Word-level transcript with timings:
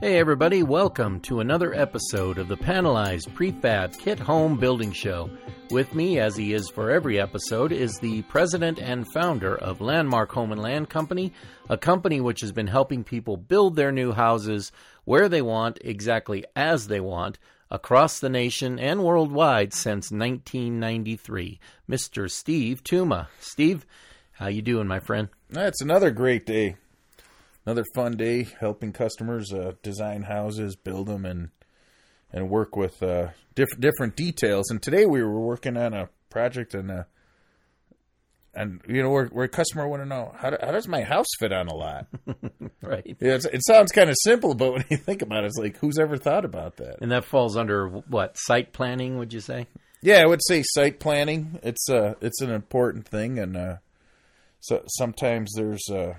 Hey 0.00 0.18
everybody, 0.18 0.62
welcome 0.62 1.20
to 1.20 1.40
another 1.40 1.74
episode 1.74 2.38
of 2.38 2.48
the 2.48 2.56
Panelized 2.56 3.34
Prefab 3.34 3.98
Kit 3.98 4.18
Home 4.18 4.56
Building 4.56 4.92
Show. 4.92 5.28
With 5.70 5.94
me, 5.94 6.18
as 6.18 6.34
he 6.34 6.54
is 6.54 6.70
for 6.70 6.90
every 6.90 7.20
episode, 7.20 7.70
is 7.70 7.98
the 7.98 8.22
president 8.22 8.78
and 8.80 9.06
founder 9.12 9.54
of 9.54 9.82
Landmark 9.82 10.32
Home 10.32 10.52
and 10.52 10.62
Land 10.62 10.88
Company, 10.88 11.34
a 11.68 11.76
company 11.76 12.18
which 12.18 12.40
has 12.40 12.50
been 12.50 12.66
helping 12.66 13.04
people 13.04 13.36
build 13.36 13.76
their 13.76 13.92
new 13.92 14.12
houses 14.12 14.72
where 15.04 15.28
they 15.28 15.42
want, 15.42 15.78
exactly 15.82 16.46
as 16.56 16.86
they 16.86 17.00
want, 17.00 17.38
across 17.70 18.20
the 18.20 18.30
nation 18.30 18.78
and 18.78 19.04
worldwide 19.04 19.74
since 19.74 20.10
1993. 20.10 21.60
Mr. 21.90 22.30
Steve 22.30 22.82
Tuma. 22.82 23.26
Steve, 23.38 23.84
how 24.32 24.46
you 24.46 24.62
doing, 24.62 24.86
my 24.86 24.98
friend? 24.98 25.28
That's 25.50 25.82
another 25.82 26.10
great 26.10 26.46
day. 26.46 26.76
Another 27.66 27.84
fun 27.94 28.16
day 28.16 28.48
helping 28.58 28.92
customers 28.92 29.52
uh, 29.52 29.72
design 29.82 30.22
houses, 30.22 30.76
build 30.76 31.08
them, 31.08 31.24
and 31.24 31.50
and 32.32 32.48
work 32.48 32.76
with 32.76 33.02
uh, 33.02 33.28
different 33.54 33.80
different 33.80 34.16
details. 34.16 34.70
And 34.70 34.82
today 34.82 35.06
we 35.06 35.22
were 35.22 35.40
working 35.40 35.76
on 35.76 35.92
a 35.92 36.08
project, 36.30 36.74
and 36.74 36.90
uh, 36.90 37.04
and 38.54 38.80
you 38.88 39.02
know 39.02 39.10
where, 39.10 39.26
where 39.26 39.44
a 39.44 39.48
customer 39.48 39.86
want 39.86 40.02
to 40.02 40.08
know 40.08 40.34
how, 40.36 40.50
do, 40.50 40.56
how 40.60 40.72
does 40.72 40.88
my 40.88 41.02
house 41.02 41.26
fit 41.38 41.52
on 41.52 41.68
a 41.68 41.74
lot? 41.74 42.06
right. 42.82 43.16
Yeah, 43.20 43.38
it 43.52 43.64
sounds 43.66 43.92
kind 43.92 44.10
of 44.10 44.16
simple, 44.22 44.54
but 44.54 44.72
when 44.72 44.84
you 44.88 44.96
think 44.96 45.22
about 45.22 45.44
it, 45.44 45.48
it's 45.48 45.58
like 45.58 45.76
who's 45.76 45.98
ever 45.98 46.16
thought 46.16 46.44
about 46.44 46.76
that? 46.76 46.96
And 47.00 47.12
that 47.12 47.24
falls 47.24 47.56
under 47.56 47.88
what 47.88 48.36
site 48.36 48.72
planning? 48.72 49.18
Would 49.18 49.32
you 49.32 49.40
say? 49.40 49.66
Yeah, 50.02 50.22
I 50.22 50.26
would 50.26 50.40
say 50.48 50.62
site 50.64 50.98
planning. 50.98 51.58
It's 51.62 51.88
uh 51.90 52.14
it's 52.20 52.40
an 52.40 52.50
important 52.50 53.06
thing, 53.06 53.38
and 53.38 53.56
uh, 53.56 53.76
so 54.60 54.82
sometimes 54.86 55.52
there's 55.54 55.86
uh 55.90 56.14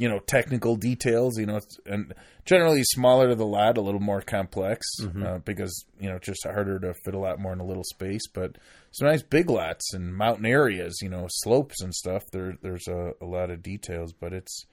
you 0.00 0.08
know 0.08 0.18
technical 0.20 0.76
details 0.76 1.38
you 1.38 1.44
know 1.44 1.60
and 1.84 2.14
generally 2.46 2.82
smaller 2.84 3.28
to 3.28 3.34
the 3.34 3.44
lot 3.44 3.76
a 3.76 3.82
little 3.82 4.00
more 4.00 4.22
complex 4.22 4.86
mm-hmm. 5.02 5.22
uh, 5.22 5.38
because 5.40 5.84
you 6.00 6.08
know 6.08 6.18
just 6.18 6.42
harder 6.44 6.80
to 6.80 6.94
fit 7.04 7.12
a 7.12 7.18
lot 7.18 7.38
more 7.38 7.52
in 7.52 7.60
a 7.60 7.66
little 7.66 7.84
space 7.84 8.26
but 8.32 8.56
some 8.92 9.06
nice 9.06 9.22
big 9.22 9.50
lots 9.50 9.92
and 9.92 10.16
mountain 10.16 10.46
areas 10.46 10.98
you 11.02 11.08
know 11.10 11.26
slopes 11.28 11.82
and 11.82 11.94
stuff 11.94 12.22
there 12.32 12.56
there's 12.62 12.88
a, 12.88 13.12
a 13.20 13.26
lot 13.26 13.50
of 13.50 13.62
details 13.62 14.14
but 14.14 14.32
it's 14.32 14.64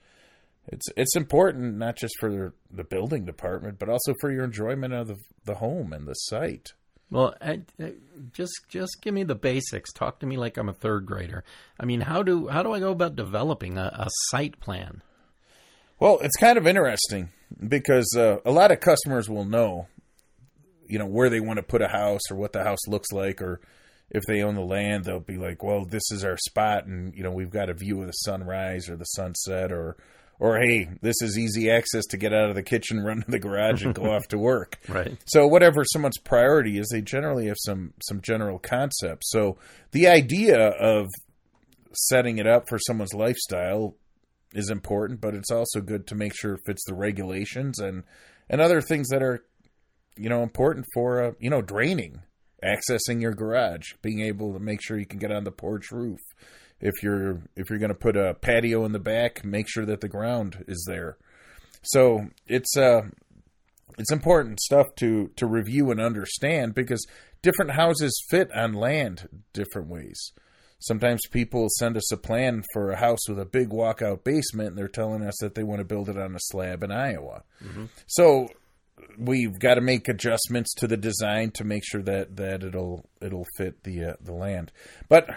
it's 0.68 0.86
it's 0.96 1.14
important 1.14 1.76
not 1.76 1.94
just 1.94 2.14
for 2.18 2.54
the 2.70 2.84
building 2.84 3.26
department 3.26 3.78
but 3.78 3.90
also 3.90 4.14
for 4.22 4.32
your 4.32 4.44
enjoyment 4.44 4.94
of 4.94 5.08
the, 5.08 5.16
the 5.44 5.56
home 5.56 5.92
and 5.92 6.08
the 6.08 6.14
site 6.14 6.72
well, 7.10 7.34
I, 7.40 7.62
I, 7.80 7.94
just 8.34 8.52
just 8.68 9.00
give 9.00 9.14
me 9.14 9.24
the 9.24 9.34
basics. 9.34 9.94
Talk 9.94 10.18
to 10.18 10.26
me 10.26 10.36
like 10.36 10.58
I'm 10.58 10.68
a 10.68 10.74
third 10.74 11.06
grader. 11.06 11.42
I 11.80 11.86
mean, 11.86 12.02
how 12.02 12.22
do 12.22 12.48
how 12.48 12.62
do 12.62 12.72
I 12.72 12.80
go 12.80 12.90
about 12.90 13.16
developing 13.16 13.78
a, 13.78 13.90
a 13.94 14.08
site 14.28 14.60
plan? 14.60 15.00
Well, 16.00 16.18
it's 16.22 16.36
kind 16.36 16.58
of 16.58 16.66
interesting 16.66 17.30
because 17.66 18.14
uh, 18.16 18.38
a 18.44 18.52
lot 18.52 18.70
of 18.70 18.80
customers 18.80 19.28
will 19.28 19.44
know, 19.44 19.88
you 20.86 20.98
know, 20.98 21.06
where 21.06 21.28
they 21.28 21.40
want 21.40 21.56
to 21.58 21.62
put 21.62 21.82
a 21.82 21.88
house 21.88 22.30
or 22.30 22.36
what 22.36 22.52
the 22.52 22.62
house 22.62 22.86
looks 22.86 23.10
like, 23.12 23.42
or 23.42 23.60
if 24.10 24.24
they 24.26 24.42
own 24.42 24.54
the 24.54 24.62
land, 24.62 25.04
they'll 25.04 25.20
be 25.20 25.36
like, 25.36 25.62
"Well, 25.62 25.84
this 25.84 26.10
is 26.10 26.24
our 26.24 26.36
spot, 26.36 26.86
and 26.86 27.14
you 27.14 27.22
know, 27.22 27.32
we've 27.32 27.50
got 27.50 27.68
a 27.68 27.74
view 27.74 28.00
of 28.00 28.06
the 28.06 28.12
sunrise 28.12 28.88
or 28.88 28.96
the 28.96 29.04
sunset, 29.04 29.72
or, 29.72 29.96
or 30.38 30.58
hey, 30.58 30.88
this 31.02 31.16
is 31.20 31.36
easy 31.36 31.70
access 31.70 32.06
to 32.06 32.16
get 32.16 32.32
out 32.32 32.48
of 32.48 32.54
the 32.54 32.62
kitchen, 32.62 33.00
run 33.04 33.22
to 33.22 33.30
the 33.30 33.38
garage, 33.38 33.84
and 33.84 33.94
go 33.94 34.14
off 34.14 34.28
to 34.28 34.38
work." 34.38 34.78
Right. 34.88 35.18
So, 35.26 35.46
whatever 35.46 35.84
someone's 35.84 36.18
priority 36.18 36.78
is, 36.78 36.88
they 36.88 37.02
generally 37.02 37.48
have 37.48 37.58
some 37.58 37.92
some 38.02 38.20
general 38.20 38.58
concepts. 38.58 39.30
So, 39.30 39.58
the 39.90 40.06
idea 40.06 40.58
of 40.58 41.08
setting 41.92 42.38
it 42.38 42.46
up 42.46 42.68
for 42.68 42.78
someone's 42.78 43.14
lifestyle 43.14 43.94
is 44.54 44.70
important, 44.70 45.20
but 45.20 45.34
it's 45.34 45.50
also 45.50 45.80
good 45.80 46.06
to 46.06 46.14
make 46.14 46.34
sure 46.34 46.54
it 46.54 46.60
fits 46.66 46.82
the 46.86 46.94
regulations 46.94 47.78
and 47.78 48.04
and 48.48 48.60
other 48.60 48.80
things 48.80 49.08
that 49.08 49.22
are 49.22 49.44
you 50.16 50.28
know 50.28 50.42
important 50.42 50.86
for 50.94 51.22
uh, 51.22 51.32
you 51.38 51.50
know 51.50 51.62
draining, 51.62 52.22
accessing 52.64 53.20
your 53.20 53.34
garage, 53.34 53.92
being 54.02 54.20
able 54.20 54.52
to 54.52 54.58
make 54.60 54.82
sure 54.82 54.98
you 54.98 55.06
can 55.06 55.18
get 55.18 55.32
on 55.32 55.44
the 55.44 55.52
porch 55.52 55.90
roof. 55.90 56.20
If 56.80 57.02
you're 57.02 57.42
if 57.56 57.70
you're 57.70 57.78
going 57.78 57.90
to 57.90 57.94
put 57.94 58.16
a 58.16 58.34
patio 58.34 58.84
in 58.84 58.92
the 58.92 58.98
back, 58.98 59.44
make 59.44 59.68
sure 59.68 59.86
that 59.86 60.00
the 60.00 60.08
ground 60.08 60.64
is 60.66 60.84
there. 60.88 61.18
So 61.82 62.28
it's 62.46 62.76
uh 62.76 63.02
it's 63.98 64.12
important 64.12 64.60
stuff 64.60 64.86
to 64.96 65.30
to 65.36 65.46
review 65.46 65.90
and 65.90 66.00
understand 66.00 66.74
because 66.74 67.04
different 67.42 67.72
houses 67.72 68.12
fit 68.30 68.50
on 68.54 68.72
land 68.72 69.28
different 69.52 69.88
ways. 69.88 70.32
Sometimes 70.80 71.20
people 71.30 71.68
send 71.78 71.96
us 71.96 72.12
a 72.12 72.16
plan 72.16 72.64
for 72.72 72.90
a 72.90 72.96
house 72.96 73.28
with 73.28 73.38
a 73.38 73.44
big 73.44 73.70
walkout 73.70 74.22
basement, 74.22 74.70
and 74.70 74.78
they're 74.78 74.88
telling 74.88 75.24
us 75.24 75.36
that 75.40 75.54
they 75.54 75.64
want 75.64 75.80
to 75.80 75.84
build 75.84 76.08
it 76.08 76.18
on 76.18 76.34
a 76.34 76.40
slab 76.40 76.82
in 76.82 76.92
Iowa. 76.92 77.42
Mm-hmm. 77.62 77.86
So 78.06 78.48
we've 79.18 79.58
got 79.58 79.74
to 79.74 79.80
make 79.80 80.08
adjustments 80.08 80.72
to 80.74 80.86
the 80.86 80.96
design 80.96 81.50
to 81.52 81.64
make 81.64 81.82
sure 81.84 82.02
that, 82.02 82.36
that 82.36 82.62
it'll 82.62 83.08
it'll 83.20 83.46
fit 83.56 83.82
the 83.82 84.04
uh, 84.04 84.14
the 84.20 84.32
land. 84.32 84.70
But 85.08 85.28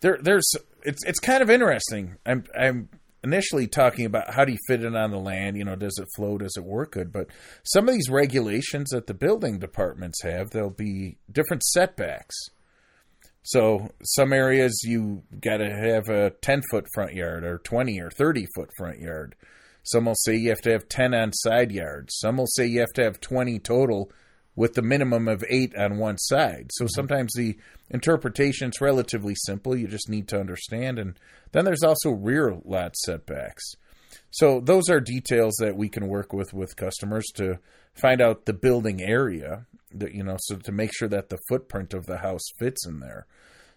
there 0.00 0.18
there's 0.20 0.48
it's 0.84 1.04
it's 1.04 1.18
kind 1.18 1.42
of 1.42 1.50
interesting. 1.50 2.16
I'm 2.24 2.44
I'm 2.58 2.88
initially 3.24 3.66
talking 3.66 4.04
about 4.04 4.34
how 4.34 4.44
do 4.44 4.52
you 4.52 4.58
fit 4.68 4.84
it 4.84 4.94
on 4.94 5.10
the 5.10 5.18
land, 5.18 5.56
you 5.56 5.64
know, 5.64 5.74
does 5.74 5.98
it 5.98 6.06
flow, 6.14 6.36
does 6.36 6.56
it 6.56 6.64
work 6.64 6.92
good? 6.92 7.10
But 7.10 7.28
some 7.64 7.88
of 7.88 7.94
these 7.94 8.10
regulations 8.10 8.90
that 8.90 9.06
the 9.06 9.14
building 9.14 9.58
departments 9.58 10.22
have, 10.22 10.50
there'll 10.50 10.68
be 10.68 11.16
different 11.32 11.64
setbacks. 11.64 12.34
So 13.44 13.90
some 14.02 14.32
areas 14.32 14.82
you 14.84 15.22
got 15.40 15.58
to 15.58 15.70
have 15.70 16.08
a 16.08 16.30
10 16.30 16.62
foot 16.70 16.86
front 16.94 17.14
yard 17.14 17.44
or 17.44 17.58
20 17.58 18.00
or 18.00 18.10
30 18.10 18.46
foot 18.54 18.70
front 18.76 19.00
yard. 19.00 19.36
Some 19.82 20.06
will 20.06 20.14
say 20.16 20.34
you 20.34 20.48
have 20.48 20.62
to 20.62 20.72
have 20.72 20.88
10 20.88 21.12
on 21.12 21.32
side 21.34 21.70
yards. 21.70 22.16
Some 22.18 22.38
will 22.38 22.46
say 22.46 22.66
you 22.66 22.80
have 22.80 22.94
to 22.94 23.04
have 23.04 23.20
20 23.20 23.58
total 23.58 24.10
with 24.56 24.72
the 24.74 24.82
minimum 24.82 25.28
of 25.28 25.44
8 25.48 25.76
on 25.76 25.98
one 25.98 26.16
side. 26.16 26.70
So 26.72 26.84
mm-hmm. 26.84 26.94
sometimes 26.94 27.32
the 27.34 27.58
interpretation 27.90 28.70
is 28.70 28.80
relatively 28.80 29.34
simple. 29.34 29.76
You 29.76 29.88
just 29.88 30.08
need 30.08 30.26
to 30.28 30.40
understand. 30.40 30.98
And 30.98 31.18
then 31.52 31.66
there's 31.66 31.82
also 31.82 32.10
rear 32.10 32.56
lot 32.64 32.96
setbacks. 32.96 33.64
So 34.30 34.60
those 34.60 34.88
are 34.88 35.00
details 35.00 35.54
that 35.58 35.76
we 35.76 35.90
can 35.90 36.08
work 36.08 36.32
with 36.32 36.54
with 36.54 36.76
customers 36.76 37.26
to 37.34 37.58
find 37.94 38.22
out 38.22 38.46
the 38.46 38.54
building 38.54 39.02
area 39.02 39.66
you 40.12 40.22
know 40.22 40.36
so 40.40 40.56
to 40.56 40.72
make 40.72 40.92
sure 40.94 41.08
that 41.08 41.28
the 41.28 41.38
footprint 41.48 41.94
of 41.94 42.06
the 42.06 42.18
house 42.18 42.44
fits 42.58 42.86
in 42.86 43.00
there. 43.00 43.26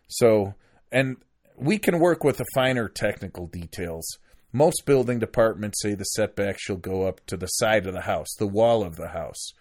So 0.07 0.53
and 0.91 1.17
we 1.57 1.77
can 1.77 1.99
work 1.99 2.23
with 2.23 2.37
the 2.37 2.45
finer 2.53 2.87
technical 2.87 3.47
details. 3.47 4.17
Most 4.53 4.85
building 4.85 5.19
departments 5.19 5.81
say 5.81 5.93
the 5.93 6.03
setback 6.03 6.57
shall 6.59 6.77
go 6.77 7.03
up 7.03 7.25
to 7.27 7.37
the 7.37 7.47
side 7.47 7.85
of 7.85 7.93
the 7.93 8.01
house, 8.01 8.33
the 8.37 8.47
wall 8.47 8.83
of 8.83 8.95
the 8.95 9.09
house. 9.09 9.51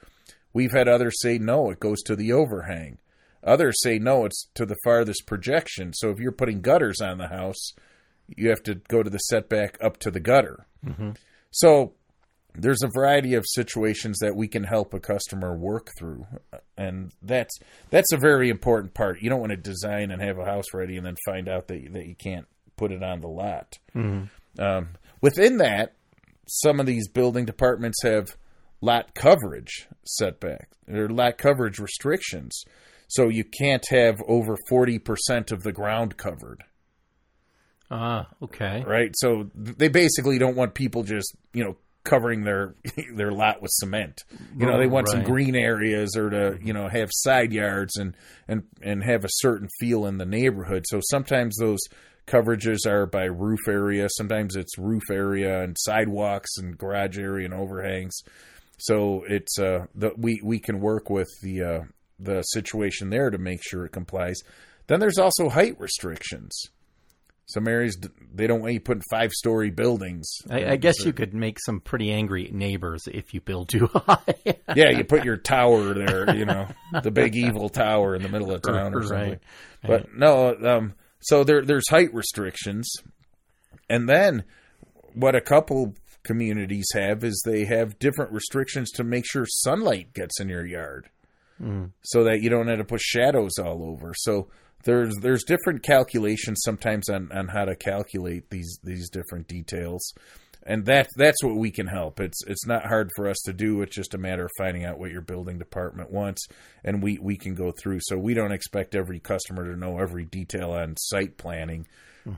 We've 0.52 0.72
had 0.72 0.88
others 0.88 1.20
say 1.20 1.38
no, 1.38 1.70
it 1.70 1.80
goes 1.80 2.02
to 2.02 2.16
the 2.16 2.32
overhang. 2.32 2.98
Others 3.42 3.76
say 3.82 3.98
no, 3.98 4.24
it's 4.24 4.48
to 4.54 4.64
the 4.66 4.76
farthest 4.84 5.26
projection. 5.26 5.92
So 5.92 6.10
if 6.10 6.18
you're 6.18 6.32
putting 6.32 6.60
gutters 6.60 7.00
on 7.00 7.18
the 7.18 7.28
house, 7.28 7.72
you 8.26 8.48
have 8.48 8.62
to 8.64 8.76
go 8.76 9.02
to 9.02 9.10
the 9.10 9.18
setback 9.18 9.76
up 9.80 9.98
to 9.98 10.10
the 10.10 10.20
gutter. 10.20 10.66
Mm-hmm. 10.84 11.10
So 11.50 11.92
there's 12.58 12.82
a 12.82 12.88
variety 12.88 13.34
of 13.34 13.44
situations 13.46 14.18
that 14.20 14.34
we 14.34 14.48
can 14.48 14.64
help 14.64 14.94
a 14.94 15.00
customer 15.00 15.56
work 15.56 15.90
through, 15.98 16.26
and 16.76 17.12
that's 17.22 17.58
that's 17.90 18.12
a 18.12 18.16
very 18.16 18.50
important 18.50 18.94
part. 18.94 19.22
You 19.22 19.30
don't 19.30 19.40
want 19.40 19.50
to 19.50 19.56
design 19.56 20.10
and 20.10 20.22
have 20.22 20.38
a 20.38 20.44
house 20.44 20.66
ready 20.74 20.96
and 20.96 21.06
then 21.06 21.16
find 21.24 21.48
out 21.48 21.68
that 21.68 21.92
that 21.92 22.06
you 22.06 22.14
can't 22.14 22.46
put 22.76 22.92
it 22.92 23.02
on 23.02 23.20
the 23.20 23.28
lot. 23.28 23.78
Mm-hmm. 23.94 24.62
Um, 24.62 24.88
within 25.20 25.58
that, 25.58 25.94
some 26.46 26.80
of 26.80 26.86
these 26.86 27.08
building 27.08 27.44
departments 27.44 28.02
have 28.02 28.36
lot 28.80 29.14
coverage 29.14 29.88
setback 30.04 30.70
or 30.88 31.08
lot 31.08 31.38
coverage 31.38 31.78
restrictions, 31.78 32.62
so 33.08 33.28
you 33.28 33.44
can't 33.44 33.86
have 33.90 34.20
over 34.26 34.56
forty 34.68 34.98
percent 34.98 35.52
of 35.52 35.62
the 35.62 35.72
ground 35.72 36.16
covered. 36.16 36.64
Ah, 37.88 38.26
okay. 38.42 38.82
Right. 38.84 39.12
So 39.14 39.48
they 39.54 39.86
basically 39.86 40.38
don't 40.38 40.56
want 40.56 40.74
people 40.74 41.04
just, 41.04 41.36
you 41.52 41.62
know, 41.62 41.76
covering 42.06 42.44
their 42.44 42.74
their 43.14 43.32
lot 43.32 43.60
with 43.60 43.70
cement. 43.74 44.22
You 44.56 44.66
know, 44.66 44.78
they 44.78 44.86
want 44.86 45.08
right. 45.08 45.16
some 45.16 45.24
green 45.24 45.54
areas 45.54 46.16
or 46.16 46.30
to, 46.30 46.58
you 46.62 46.72
know, 46.72 46.88
have 46.88 47.10
side 47.12 47.52
yards 47.52 47.96
and 47.96 48.16
and 48.48 48.62
and 48.80 49.04
have 49.04 49.24
a 49.24 49.30
certain 49.30 49.68
feel 49.78 50.06
in 50.06 50.16
the 50.16 50.24
neighborhood. 50.24 50.84
So 50.88 51.00
sometimes 51.10 51.56
those 51.58 51.80
coverages 52.26 52.86
are 52.86 53.06
by 53.06 53.24
roof 53.24 53.68
area, 53.68 54.08
sometimes 54.16 54.56
it's 54.56 54.78
roof 54.78 55.10
area 55.10 55.62
and 55.62 55.76
sidewalks 55.78 56.56
and 56.56 56.78
garage 56.78 57.18
area 57.18 57.44
and 57.44 57.54
overhangs. 57.54 58.16
So 58.78 59.24
it's 59.28 59.58
uh 59.58 59.86
the 59.94 60.12
we 60.16 60.40
we 60.42 60.58
can 60.58 60.80
work 60.80 61.10
with 61.10 61.28
the 61.42 61.62
uh 61.62 61.80
the 62.18 62.42
situation 62.42 63.10
there 63.10 63.30
to 63.30 63.38
make 63.38 63.60
sure 63.62 63.84
it 63.84 63.92
complies. 63.92 64.36
Then 64.86 65.00
there's 65.00 65.18
also 65.18 65.48
height 65.48 65.78
restrictions. 65.78 66.70
Some 67.48 67.68
areas 67.68 67.96
they 68.34 68.48
don't 68.48 68.60
want 68.60 68.72
you 68.74 68.80
putting 68.80 69.04
five 69.08 69.30
story 69.32 69.70
buildings. 69.70 70.28
I, 70.50 70.72
I 70.72 70.76
guess 70.76 71.04
you 71.04 71.12
could 71.12 71.32
make 71.32 71.58
some 71.64 71.80
pretty 71.80 72.10
angry 72.10 72.50
neighbors 72.52 73.04
if 73.06 73.32
you 73.32 73.40
build 73.40 73.68
too 73.68 73.86
high. 73.94 74.34
yeah, 74.74 74.90
you 74.90 75.04
put 75.04 75.24
your 75.24 75.36
tower 75.36 75.94
there, 75.94 76.34
you 76.34 76.44
know, 76.44 76.66
the 77.04 77.12
big 77.12 77.36
evil 77.36 77.68
tower 77.68 78.16
in 78.16 78.22
the 78.22 78.28
middle 78.28 78.50
of 78.52 78.62
town 78.62 78.94
or 78.94 79.02
something. 79.06 79.30
Right. 79.30 79.40
But 79.82 80.06
no, 80.12 80.56
um, 80.60 80.94
so 81.20 81.44
there 81.44 81.64
there's 81.64 81.88
height 81.88 82.12
restrictions, 82.12 82.90
and 83.88 84.08
then 84.08 84.42
what 85.14 85.36
a 85.36 85.40
couple 85.40 85.94
communities 86.24 86.86
have 86.94 87.22
is 87.22 87.40
they 87.46 87.64
have 87.64 87.98
different 88.00 88.32
restrictions 88.32 88.90
to 88.90 89.04
make 89.04 89.24
sure 89.24 89.46
sunlight 89.46 90.12
gets 90.14 90.40
in 90.40 90.48
your 90.48 90.66
yard, 90.66 91.08
Mm. 91.62 91.92
so 92.02 92.24
that 92.24 92.42
you 92.42 92.50
don't 92.50 92.66
have 92.68 92.78
to 92.78 92.84
put 92.84 93.00
shadows 93.00 93.52
all 93.58 93.82
over. 93.82 94.12
So 94.14 94.48
there's 94.86 95.14
there's 95.20 95.44
different 95.44 95.82
calculations 95.82 96.60
sometimes 96.64 97.10
on, 97.10 97.30
on 97.32 97.48
how 97.48 97.66
to 97.66 97.76
calculate 97.76 98.48
these 98.50 98.78
these 98.82 99.10
different 99.10 99.48
details, 99.48 100.14
and 100.62 100.86
that 100.86 101.08
that's 101.16 101.42
what 101.42 101.56
we 101.56 101.70
can 101.70 101.88
help. 101.88 102.20
It's 102.20 102.42
it's 102.46 102.66
not 102.66 102.86
hard 102.86 103.10
for 103.16 103.28
us 103.28 103.36
to 103.44 103.52
do. 103.52 103.82
It's 103.82 103.94
just 103.94 104.14
a 104.14 104.18
matter 104.18 104.44
of 104.44 104.50
finding 104.56 104.84
out 104.84 104.98
what 104.98 105.10
your 105.10 105.20
building 105.20 105.58
department 105.58 106.10
wants, 106.10 106.46
and 106.84 107.02
we 107.02 107.18
we 107.20 107.36
can 107.36 107.54
go 107.54 107.72
through. 107.72 107.98
So 108.02 108.16
we 108.16 108.32
don't 108.32 108.52
expect 108.52 108.94
every 108.94 109.18
customer 109.18 109.64
to 109.64 109.78
know 109.78 109.98
every 109.98 110.24
detail 110.24 110.70
on 110.70 110.96
site 110.96 111.36
planning, 111.36 111.86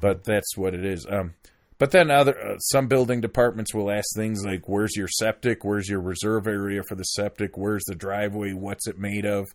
but 0.00 0.24
that's 0.24 0.56
what 0.56 0.74
it 0.74 0.84
is. 0.84 1.06
Um, 1.08 1.34
but 1.78 1.92
then 1.92 2.10
other 2.10 2.36
uh, 2.36 2.58
some 2.58 2.88
building 2.88 3.20
departments 3.20 3.72
will 3.72 3.90
ask 3.90 4.06
things 4.16 4.44
like, 4.44 4.68
"Where's 4.68 4.96
your 4.96 5.08
septic? 5.08 5.64
Where's 5.64 5.88
your 5.88 6.00
reserve 6.00 6.46
area 6.48 6.82
for 6.88 6.96
the 6.96 7.04
septic? 7.04 7.56
Where's 7.56 7.84
the 7.86 7.94
driveway? 7.94 8.52
What's 8.52 8.88
it 8.88 8.98
made 8.98 9.26
of? 9.26 9.46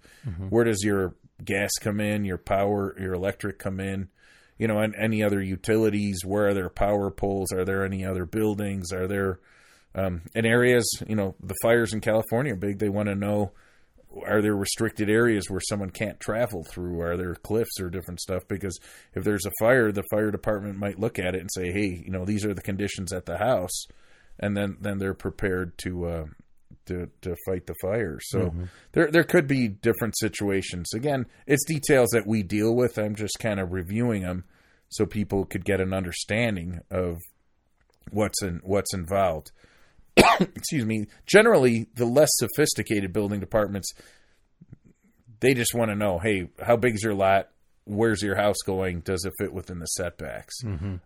Where 0.49 0.63
does 0.63 0.83
your 0.83 1.15
gas 1.43 1.71
come 1.79 1.99
in? 1.99 2.25
Your 2.25 2.37
power, 2.37 2.95
your 2.99 3.13
electric 3.13 3.59
come 3.59 3.79
in? 3.79 4.09
You 4.57 4.67
know, 4.67 4.79
and 4.79 4.95
any 4.97 5.23
other 5.23 5.41
utilities? 5.41 6.21
Where 6.25 6.47
are 6.47 6.53
there 6.53 6.69
power 6.69 7.09
poles? 7.11 7.51
Are 7.51 7.65
there 7.65 7.85
any 7.85 8.05
other 8.05 8.25
buildings? 8.25 8.91
Are 8.91 9.07
there 9.07 9.39
um, 9.95 10.21
in 10.35 10.45
areas? 10.45 10.87
You 11.07 11.15
know, 11.15 11.35
the 11.41 11.55
fires 11.61 11.93
in 11.93 12.01
California 12.01 12.53
are 12.53 12.57
big. 12.57 12.79
They 12.79 12.89
want 12.89 13.09
to 13.09 13.15
know 13.15 13.51
are 14.25 14.41
there 14.41 14.55
restricted 14.55 15.09
areas 15.09 15.49
where 15.49 15.61
someone 15.61 15.89
can't 15.89 16.19
travel 16.19 16.63
through? 16.63 17.01
Are 17.01 17.17
there 17.17 17.35
cliffs 17.35 17.79
or 17.79 17.89
different 17.89 18.19
stuff? 18.19 18.43
Because 18.47 18.77
if 19.15 19.23
there's 19.23 19.45
a 19.45 19.51
fire, 19.59 19.91
the 19.91 20.03
fire 20.11 20.31
department 20.31 20.77
might 20.77 20.99
look 20.99 21.19
at 21.19 21.35
it 21.35 21.41
and 21.41 21.49
say, 21.53 21.71
"Hey, 21.71 22.03
you 22.05 22.11
know, 22.11 22.25
these 22.25 22.45
are 22.45 22.53
the 22.53 22.61
conditions 22.61 23.11
at 23.11 23.25
the 23.25 23.37
house," 23.37 23.87
and 24.39 24.55
then 24.55 24.77
then 24.79 24.99
they're 24.99 25.13
prepared 25.13 25.77
to 25.79 26.05
uh, 26.05 26.25
to 26.87 27.09
to 27.21 27.35
fight 27.45 27.65
the 27.67 27.75
fire. 27.81 28.19
So 28.21 28.39
mm-hmm. 28.39 28.63
there 28.93 29.09
there 29.11 29.23
could 29.23 29.47
be 29.47 29.67
different 29.67 30.17
situations. 30.17 30.93
Again, 30.93 31.25
it's 31.47 31.65
details 31.65 32.09
that 32.11 32.27
we 32.27 32.43
deal 32.43 32.75
with. 32.75 32.97
I'm 32.97 33.15
just 33.15 33.39
kind 33.39 33.59
of 33.59 33.71
reviewing 33.71 34.23
them 34.23 34.45
so 34.89 35.05
people 35.05 35.45
could 35.45 35.65
get 35.65 35.81
an 35.81 35.93
understanding 35.93 36.79
of 36.91 37.17
what's 38.11 38.41
in 38.41 38.61
what's 38.63 38.93
involved. 38.93 39.51
Excuse 40.39 40.85
me. 40.85 41.07
Generally, 41.25 41.87
the 41.95 42.05
less 42.05 42.29
sophisticated 42.33 43.13
building 43.13 43.39
departments 43.39 43.91
they 45.43 45.53
just 45.53 45.75
want 45.75 45.91
to 45.91 45.95
know, 45.95 46.19
hey, 46.19 46.47
how 46.65 46.77
big 46.77 46.95
is 46.95 47.03
your 47.03 47.13
lot? 47.13 47.49
Where's 47.85 48.21
your 48.21 48.35
house 48.35 48.57
going? 48.65 49.01
Does 49.01 49.25
it 49.25 49.33
fit 49.37 49.53
within 49.53 49.79
the 49.79 49.85
setbacks? 49.87 50.55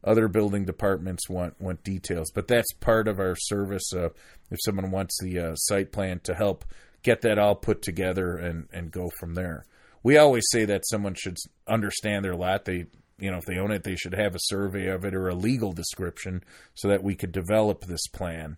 Other 0.04 0.28
building 0.28 0.66
departments 0.66 1.28
want 1.28 1.60
want 1.60 1.84
details, 1.84 2.30
but 2.34 2.48
that's 2.48 2.72
part 2.74 3.08
of 3.08 3.20
our 3.20 3.36
service. 3.36 3.92
Uh, 3.94 4.10
if 4.52 4.60
someone 4.64 4.92
wants 4.92 5.18
the 5.22 5.40
uh, 5.40 5.56
site 5.56 5.92
plan 5.92 6.20
to 6.26 6.36
help 6.36 6.66
get 7.04 7.22
that 7.22 7.40
all 7.40 7.56
put 7.56 7.82
together 7.82 8.36
and 8.38 8.68
and 8.72 8.92
go 8.92 9.10
from 9.20 9.34
there, 9.34 9.66
we 10.04 10.18
always 10.18 10.44
say 10.52 10.66
that 10.66 10.88
someone 10.88 11.16
should 11.16 11.38
understand 11.68 12.24
their 12.24 12.36
lot. 12.36 12.66
They 12.66 12.86
you 13.18 13.32
know 13.32 13.38
if 13.38 13.46
they 13.46 13.58
own 13.58 13.72
it, 13.72 13.84
they 13.84 13.96
should 13.96 14.14
have 14.14 14.36
a 14.36 14.40
survey 14.42 14.88
of 14.88 15.04
it 15.04 15.16
or 15.16 15.30
a 15.30 15.36
legal 15.36 15.74
description 15.74 16.44
so 16.76 16.88
that 16.90 17.04
we 17.04 17.16
could 17.16 17.32
develop 17.32 17.86
this 17.86 18.06
plan, 18.08 18.58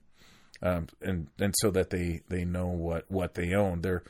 um, 0.62 0.88
and 1.02 1.28
and 1.40 1.54
so 1.60 1.72
that 1.72 1.90
they 1.90 2.22
they 2.28 2.44
know 2.44 2.68
what 2.68 3.06
what 3.10 3.36
they 3.36 3.54
own. 3.54 3.80
They're 3.82 4.04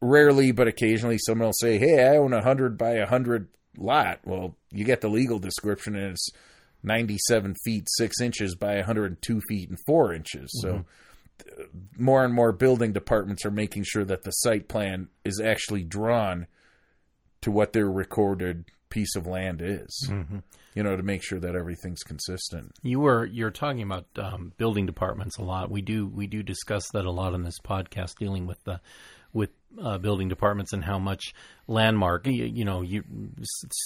rarely, 0.00 0.52
but 0.52 0.68
occasionally, 0.68 1.18
someone 1.18 1.46
will 1.46 1.52
say, 1.52 1.78
"Hey, 1.78 2.06
I 2.06 2.16
own 2.16 2.32
a 2.32 2.42
hundred 2.42 2.78
by 2.78 2.92
a 2.92 3.06
hundred 3.06 3.48
lot." 3.76 4.20
Well, 4.24 4.56
you 4.70 4.84
get 4.84 5.00
the 5.00 5.08
legal 5.08 5.38
description, 5.38 5.96
and 5.96 6.12
it's 6.12 6.30
ninety-seven 6.82 7.54
feet 7.64 7.86
six 7.96 8.20
inches 8.20 8.54
by 8.54 8.76
one 8.76 8.84
hundred 8.84 9.06
and 9.06 9.22
two 9.22 9.40
feet 9.48 9.68
and 9.68 9.78
four 9.86 10.12
inches. 10.14 10.50
So, 10.62 10.84
uh, 11.58 11.64
more 11.96 12.24
and 12.24 12.34
more 12.34 12.52
building 12.52 12.92
departments 12.92 13.44
are 13.44 13.50
making 13.50 13.84
sure 13.84 14.04
that 14.04 14.22
the 14.22 14.30
site 14.30 14.68
plan 14.68 15.08
is 15.24 15.40
actually 15.40 15.84
drawn 15.84 16.46
to 17.40 17.50
what 17.50 17.72
their 17.72 17.90
recorded 17.90 18.64
piece 18.90 19.14
of 19.16 19.26
land 19.26 19.60
is. 19.62 20.10
You 20.74 20.82
know, 20.84 20.96
to 20.96 21.02
make 21.02 21.24
sure 21.24 21.40
that 21.40 21.56
everything's 21.56 22.02
consistent. 22.04 22.72
You 22.82 23.00
were 23.00 23.26
you're 23.26 23.50
talking 23.50 23.82
about 23.82 24.06
um, 24.16 24.52
building 24.58 24.86
departments 24.86 25.36
a 25.36 25.42
lot. 25.42 25.70
We 25.70 25.82
do 25.82 26.06
we 26.06 26.28
do 26.28 26.42
discuss 26.42 26.88
that 26.92 27.04
a 27.04 27.10
lot 27.10 27.34
on 27.34 27.42
this 27.42 27.58
podcast, 27.58 28.16
dealing 28.18 28.46
with 28.46 28.62
the 28.64 28.80
with 29.32 29.50
uh, 29.80 29.98
building 29.98 30.28
departments 30.28 30.72
and 30.72 30.84
how 30.84 30.98
much 30.98 31.34
landmark 31.66 32.26
you, 32.26 32.44
you 32.44 32.64
know 32.64 32.82
you 32.82 33.04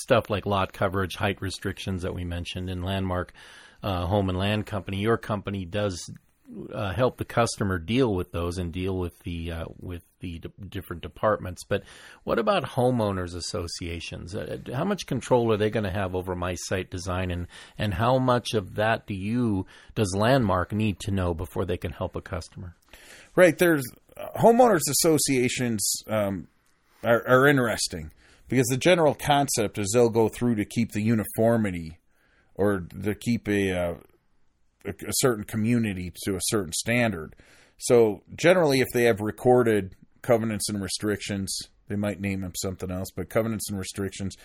stuff 0.02 0.30
like 0.30 0.46
lot 0.46 0.72
coverage, 0.72 1.16
height 1.16 1.40
restrictions 1.42 2.02
that 2.02 2.14
we 2.14 2.24
mentioned 2.24 2.70
in 2.70 2.82
landmark 2.82 3.32
uh, 3.82 4.06
home 4.06 4.28
and 4.28 4.38
land 4.38 4.66
company. 4.66 4.98
Your 4.98 5.16
company 5.16 5.64
does 5.64 6.10
uh, 6.72 6.92
help 6.92 7.16
the 7.16 7.24
customer 7.24 7.78
deal 7.78 8.14
with 8.14 8.32
those 8.32 8.58
and 8.58 8.72
deal 8.72 8.98
with 8.98 9.18
the 9.20 9.50
uh, 9.52 9.64
with 9.80 10.02
the 10.20 10.38
d- 10.38 10.50
different 10.68 11.02
departments. 11.02 11.64
But 11.64 11.82
what 12.24 12.38
about 12.38 12.64
homeowners 12.64 13.34
associations? 13.34 14.34
Uh, 14.34 14.58
how 14.72 14.84
much 14.84 15.06
control 15.06 15.52
are 15.52 15.56
they 15.56 15.70
going 15.70 15.84
to 15.84 15.90
have 15.90 16.14
over 16.14 16.34
my 16.34 16.54
site 16.54 16.90
design, 16.90 17.30
and 17.30 17.46
and 17.78 17.94
how 17.94 18.18
much 18.18 18.54
of 18.54 18.74
that 18.74 19.06
do 19.06 19.14
you 19.14 19.66
does 19.94 20.14
Landmark 20.14 20.72
need 20.72 21.00
to 21.00 21.10
know 21.10 21.34
before 21.34 21.64
they 21.64 21.76
can 21.76 21.92
help 21.92 22.16
a 22.16 22.20
customer? 22.20 22.76
Right. 23.34 23.56
There's 23.56 23.84
homeowners 24.36 24.80
associations 24.88 26.02
um, 26.08 26.48
are, 27.02 27.26
are 27.26 27.46
interesting 27.46 28.10
because 28.48 28.66
the 28.66 28.76
general 28.76 29.14
concept 29.14 29.78
is 29.78 29.90
they'll 29.92 30.10
go 30.10 30.28
through 30.28 30.56
to 30.56 30.64
keep 30.64 30.92
the 30.92 31.02
uniformity 31.02 31.98
or 32.54 32.80
to 33.02 33.14
keep 33.14 33.48
a, 33.48 33.72
uh, 33.72 33.94
a, 34.84 34.90
a 34.90 35.12
certain 35.12 35.44
community 35.44 36.12
to 36.24 36.36
a 36.36 36.40
certain 36.42 36.72
standard. 36.72 37.34
So 37.78 38.22
generally, 38.34 38.80
if 38.80 38.88
they 38.92 39.04
have 39.04 39.20
recorded 39.20 39.94
covenants 40.20 40.68
and 40.68 40.82
restrictions, 40.82 41.56
they 41.88 41.96
might 41.96 42.20
name 42.20 42.42
them 42.42 42.52
something 42.54 42.90
else, 42.90 43.08
but 43.14 43.28
covenants 43.28 43.68
and 43.68 43.78
restrictions, 43.78 44.36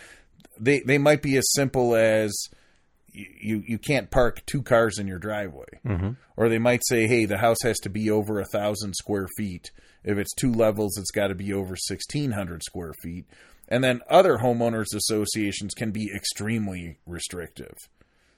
they 0.60 0.82
they 0.86 0.98
might 0.98 1.22
be 1.22 1.38
as 1.38 1.52
simple 1.54 1.96
as 1.96 2.34
you 3.18 3.64
you 3.66 3.78
can't 3.78 4.12
park 4.12 4.46
two 4.46 4.62
cars 4.62 5.00
in 5.00 5.08
your 5.08 5.20
driveway, 5.20 5.80
mm-hmm. 5.86 6.12
or 6.36 6.50
they 6.50 6.60
might 6.60 6.82
say, 6.86 7.08
hey, 7.08 7.26
the 7.26 7.38
house 7.38 7.62
has 7.64 7.78
to 7.80 7.90
be 7.90 8.12
over 8.12 8.40
a 8.40 8.46
thousand 8.46 8.94
square 8.96 9.28
feet. 9.38 9.72
If 10.04 10.18
it's 10.18 10.34
two 10.36 10.52
levels, 10.52 10.98
it's 10.98 11.12
got 11.12 11.28
to 11.28 11.36
be 11.36 11.54
over 11.54 11.76
sixteen 11.76 12.32
hundred 12.32 12.64
square 12.64 12.94
feet. 13.02 13.26
And 13.68 13.84
then 13.84 14.02
other 14.10 14.38
homeowners 14.38 14.96
associations 14.96 15.74
can 15.74 15.92
be 15.92 16.10
extremely 16.16 17.00
restrictive. 17.06 17.76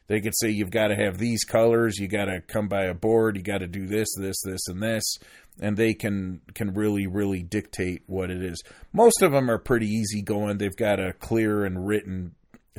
They 0.08 0.22
could 0.22 0.34
say 0.36 0.50
you've 0.50 0.72
got 0.72 0.88
to 0.88 0.96
have 0.96 1.20
these 1.20 1.44
colors, 1.44 2.00
you 2.00 2.08
got 2.08 2.26
to 2.26 2.42
come 2.42 2.68
by 2.68 2.86
a 2.86 2.96
board, 2.96 3.38
you 3.38 3.44
got 3.44 3.60
to 3.60 3.68
do 3.68 3.86
this, 3.86 4.08
this, 4.18 4.38
this, 4.44 4.68
and 4.68 4.82
this, 4.82 5.04
and 5.62 5.78
they 5.78 5.94
can 5.94 6.42
can 6.56 6.74
really, 6.74 7.06
really 7.06 7.44
dictate 7.44 8.02
what 8.08 8.32
it 8.32 8.42
is. 8.42 8.64
Most 8.92 9.22
of 9.22 9.34
them 9.34 9.52
are 9.52 9.60
pretty 9.60 9.88
easy 9.88 10.24
going. 10.24 10.58
They've 10.58 10.76
got 10.76 11.00
a 11.00 11.14
clear 11.14 11.64
and 11.64 11.86
written 11.86 12.34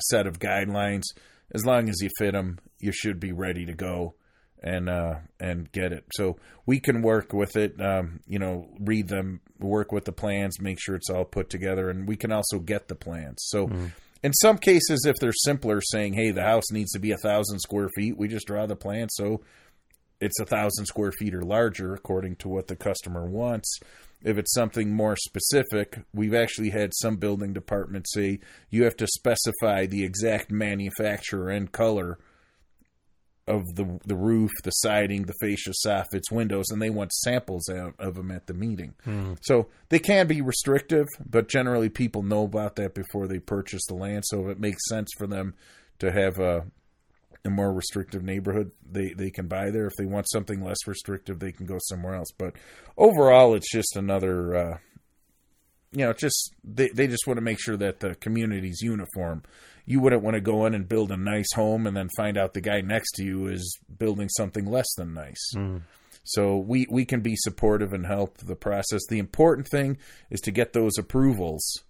set 0.09 0.27
of 0.27 0.41
guidelines. 0.41 1.05
As 1.53 1.65
long 1.65 1.89
as 1.89 2.01
you 2.01 2.09
fit 2.19 2.33
them, 2.33 2.59
you 2.79 2.93
should 2.93 3.21
be 3.21 3.33
ready 3.33 3.67
to 3.67 3.75
go 3.75 4.15
and 4.63 4.89
uh, 4.89 5.17
and 5.39 5.71
get 5.73 5.93
it. 5.93 6.05
So 6.13 6.37
we 6.67 6.81
can 6.81 7.03
work 7.03 7.33
with 7.33 7.57
it. 7.57 7.81
Um, 7.81 8.21
you 8.27 8.39
know, 8.39 8.69
read 8.79 9.09
them, 9.09 9.41
work 9.59 9.93
with 9.93 10.05
the 10.05 10.13
plans, 10.13 10.61
make 10.61 10.79
sure 10.81 10.95
it's 10.95 11.11
all 11.11 11.25
put 11.25 11.51
together, 11.51 11.91
and 11.91 12.07
we 12.07 12.17
can 12.17 12.33
also 12.33 12.59
get 12.59 12.89
the 12.89 12.97
plans. 12.97 13.39
So. 13.49 13.71
In 14.23 14.35
some 14.35 14.59
cases, 14.59 15.07
if 15.07 15.17
they're 15.17 15.33
simpler, 15.33 15.81
saying, 15.81 16.13
"Hey, 16.13 16.31
the 16.31 16.43
house 16.43 16.71
needs 16.71 16.93
to 16.93 16.99
be 16.99 17.11
a 17.11 17.17
thousand 17.17 17.59
square 17.61 17.89
feet," 17.97 18.19
we 18.19 18.29
just 18.29 18.47
draw 18.47 18.67
the 18.67 18.77
plan 18.77 19.09
so 19.09 19.41
it's 20.21 20.39
a 20.39 20.45
thousand 20.47 20.87
square 20.87 21.13
feet 21.13 21.35
or 21.35 21.43
larger, 21.43 21.95
according 21.95 22.37
to 22.37 22.49
what 22.49 22.69
the 22.69 22.77
customer 22.77 23.25
wants. 23.25 23.81
If 24.23 24.37
it's 24.37 24.53
something 24.53 24.93
more 24.93 25.17
specific, 25.17 26.03
we've 26.13 26.35
actually 26.35 26.71
had 26.71 26.93
some 26.95 27.17
building 27.17 27.53
departments 27.53 28.13
say 28.13 28.41
you 28.69 28.85
have 28.85 28.97
to 28.97 29.07
specify 29.07 29.87
the 29.87 30.05
exact 30.05 30.51
manufacturer 30.51 31.49
and 31.51 31.73
color 31.73 32.19
of 33.51 33.65
the 33.75 33.99
the 34.07 34.15
roof, 34.15 34.51
the 34.63 34.71
siding, 34.71 35.25
the 35.25 35.35
fascia 35.41 35.73
soffits, 35.87 36.31
windows, 36.31 36.67
and 36.71 36.81
they 36.81 36.91
want 36.91 37.13
samples 37.13 37.69
out 37.69 37.95
of 37.99 38.15
them 38.15 38.31
at 38.31 38.47
the 38.47 38.55
meeting. 38.55 38.95
Hmm. 39.05 39.35
So 39.43 39.69
they 39.89 39.99
can 39.99 40.27
be 40.27 40.41
restrictive, 40.41 41.07
but 41.29 41.49
generally 41.49 41.89
people 41.89 42.23
know 42.23 42.45
about 42.45 42.77
that 42.77 42.95
before 42.95 43.27
they 43.27 43.39
purchase 43.39 43.83
the 43.89 43.95
land. 43.95 44.25
So 44.27 44.45
if 44.45 44.49
it 44.49 44.61
makes 44.61 44.89
sense 44.89 45.09
for 45.19 45.27
them 45.27 45.55
to 45.99 46.13
have 46.13 46.39
a 46.39 46.67
a 47.45 47.51
more 47.51 47.73
restrictive 47.73 48.23
neighborhood, 48.23 48.73
they 48.91 49.13
they 49.13 49.31
can 49.31 49.49
buy 49.49 49.71
there. 49.71 49.87
If 49.87 49.95
they 49.97 50.07
want 50.07 50.31
something 50.31 50.63
less 50.63 50.87
restrictive, 50.87 51.39
they 51.39 51.53
can 51.53 51.67
go 51.67 51.79
somewhere 51.81 52.15
else. 52.15 52.31
But 52.37 52.55
overall, 52.97 53.55
it's 53.55 53.71
just 53.71 53.97
another. 53.97 54.57
Uh, 54.57 54.79
you 55.93 56.05
know, 56.05 56.13
just 56.13 56.55
they 56.63 56.89
they 56.89 57.07
just 57.07 57.27
want 57.27 57.39
to 57.39 57.43
make 57.43 57.61
sure 57.61 57.77
that 57.77 58.01
the 58.01 58.15
community's 58.17 58.81
uniform. 58.83 59.43
You 59.87 60.01
wouldn't 60.01 60.23
want 60.23 60.35
to 60.35 60.41
go 60.41 60.67
in 60.67 60.75
and 60.75 60.89
build 60.89 61.11
a 61.11 61.17
nice 61.17 61.53
home 61.55 61.87
and 61.87 61.97
then 61.97 62.09
find 62.17 62.39
out 62.39 62.55
the 62.55 62.61
guy 62.61 62.81
next 62.81 63.13
to 63.13 63.25
you 63.25 63.49
is 63.49 63.77
building 63.99 64.29
something 64.29 64.67
less 64.67 64.87
than 64.97 65.15
nice. 65.15 65.51
So 66.23 66.59
we 66.59 66.87
we 66.91 67.05
can 67.05 67.23
be 67.23 67.35
supportive 67.37 67.93
and 67.93 68.07
help 68.07 68.39
the 68.39 68.55
process. 68.55 69.01
The 69.09 69.19
important 69.19 69.67
thing 69.69 69.99
is 70.31 70.41
to 70.43 70.53
get 70.53 70.75
those 70.75 70.97
approvals 70.99 71.83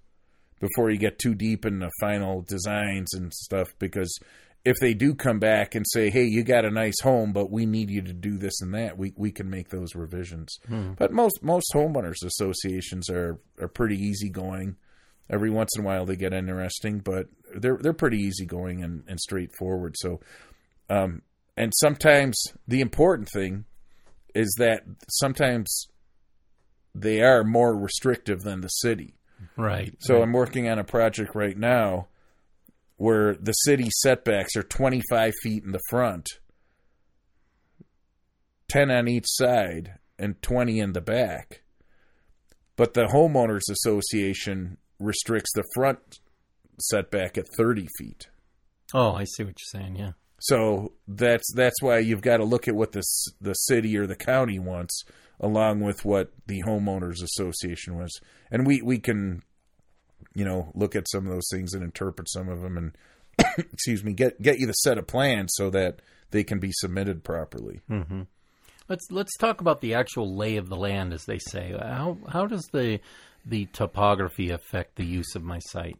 before 0.60 0.90
you 0.90 0.98
get 0.98 1.18
too 1.18 1.34
deep 1.34 1.64
in 1.66 1.80
the 1.80 1.90
final 2.00 2.42
designs 2.42 3.12
and 3.14 3.32
stuff 3.34 3.74
because 3.78 4.18
if 4.64 4.76
they 4.80 4.94
do 4.94 5.14
come 5.14 5.38
back 5.38 5.74
and 5.74 5.86
say, 5.88 6.10
"Hey, 6.10 6.24
you 6.24 6.42
got 6.42 6.64
a 6.64 6.70
nice 6.70 7.00
home, 7.02 7.32
but 7.32 7.50
we 7.50 7.64
need 7.66 7.90
you 7.90 8.02
to 8.02 8.12
do 8.12 8.36
this 8.36 8.60
and 8.60 8.74
that," 8.74 8.98
we 8.98 9.12
we 9.16 9.32
can 9.32 9.48
make 9.48 9.70
those 9.70 9.94
revisions. 9.94 10.58
But 10.94 11.12
most 11.12 11.42
most 11.42 11.70
homeowners 11.74 12.24
associations 12.24 13.08
are 13.08 13.38
are 13.60 13.68
pretty 13.68 13.96
easygoing. 13.96 14.76
Every 15.30 15.50
once 15.50 15.70
in 15.76 15.84
a 15.84 15.86
while 15.86 16.04
they 16.04 16.16
get 16.16 16.32
interesting, 16.32 16.98
but 16.98 17.28
they're 17.54 17.78
they're 17.78 17.92
pretty 17.92 18.18
easygoing 18.18 18.82
and, 18.82 19.04
and 19.06 19.18
straightforward. 19.20 19.94
So, 19.96 20.20
um, 20.88 21.22
and 21.56 21.72
sometimes 21.76 22.36
the 22.66 22.80
important 22.80 23.28
thing 23.30 23.64
is 24.34 24.54
that 24.58 24.84
sometimes 25.08 25.86
they 26.94 27.22
are 27.22 27.44
more 27.44 27.76
restrictive 27.76 28.42
than 28.42 28.60
the 28.60 28.68
city. 28.68 29.14
Right. 29.56 29.94
So 30.00 30.22
I'm 30.22 30.32
working 30.32 30.68
on 30.68 30.78
a 30.78 30.84
project 30.84 31.34
right 31.34 31.56
now 31.56 32.08
where 33.00 33.34
the 33.34 33.52
city 33.52 33.88
setbacks 34.02 34.54
are 34.56 34.62
25 34.62 35.32
feet 35.42 35.64
in 35.64 35.72
the 35.72 35.80
front, 35.88 36.28
10 38.68 38.90
on 38.90 39.08
each 39.08 39.24
side, 39.26 39.94
and 40.18 40.42
20 40.42 40.78
in 40.78 40.92
the 40.92 41.00
back. 41.00 41.62
But 42.76 42.92
the 42.92 43.06
homeowners 43.06 43.70
association 43.70 44.76
restricts 44.98 45.50
the 45.54 45.64
front 45.74 45.98
setback 46.78 47.38
at 47.38 47.46
30 47.56 47.86
feet. 47.98 48.28
oh, 48.92 49.14
I 49.14 49.24
see 49.24 49.44
what 49.44 49.54
you're 49.58 49.80
saying. 49.80 49.96
Yeah. 49.96 50.10
So 50.38 50.92
that's 51.08 51.50
that's 51.54 51.80
why 51.80 52.00
you've 52.00 52.20
got 52.20 52.36
to 52.36 52.44
look 52.44 52.68
at 52.68 52.74
what 52.74 52.92
the 52.92 53.02
the 53.40 53.54
city 53.54 53.96
or 53.96 54.06
the 54.06 54.14
county 54.14 54.58
wants, 54.58 55.04
along 55.40 55.80
with 55.80 56.04
what 56.04 56.32
the 56.46 56.62
homeowners 56.66 57.22
association 57.22 57.96
was, 57.96 58.20
and 58.50 58.66
we 58.66 58.82
we 58.82 58.98
can, 58.98 59.42
you 60.34 60.44
know, 60.44 60.70
look 60.74 60.94
at 60.94 61.10
some 61.10 61.26
of 61.26 61.32
those 61.32 61.48
things 61.50 61.74
and 61.74 61.82
interpret 61.82 62.28
some 62.30 62.48
of 62.48 62.60
them, 62.60 62.76
and 62.76 62.96
excuse 63.58 64.04
me, 64.04 64.12
get 64.12 64.40
get 64.40 64.58
you 64.58 64.66
the 64.66 64.72
set 64.72 64.98
of 64.98 65.06
plans 65.06 65.50
so 65.54 65.70
that 65.70 66.00
they 66.30 66.44
can 66.44 66.58
be 66.58 66.70
submitted 66.72 67.24
properly. 67.24 67.80
Mm-hmm. 67.90 68.22
Let's 68.88 69.06
let's 69.10 69.36
talk 69.36 69.60
about 69.60 69.80
the 69.80 69.94
actual 69.94 70.36
lay 70.36 70.56
of 70.56 70.68
the 70.68 70.76
land, 70.76 71.12
as 71.12 71.24
they 71.24 71.38
say. 71.38 71.74
How 71.78 72.18
how 72.28 72.46
does 72.46 72.68
the 72.72 73.00
the 73.44 73.66
topography 73.66 74.50
affect 74.50 74.96
the 74.96 75.04
use 75.04 75.34
of 75.34 75.42
my 75.42 75.58
site? 75.60 75.98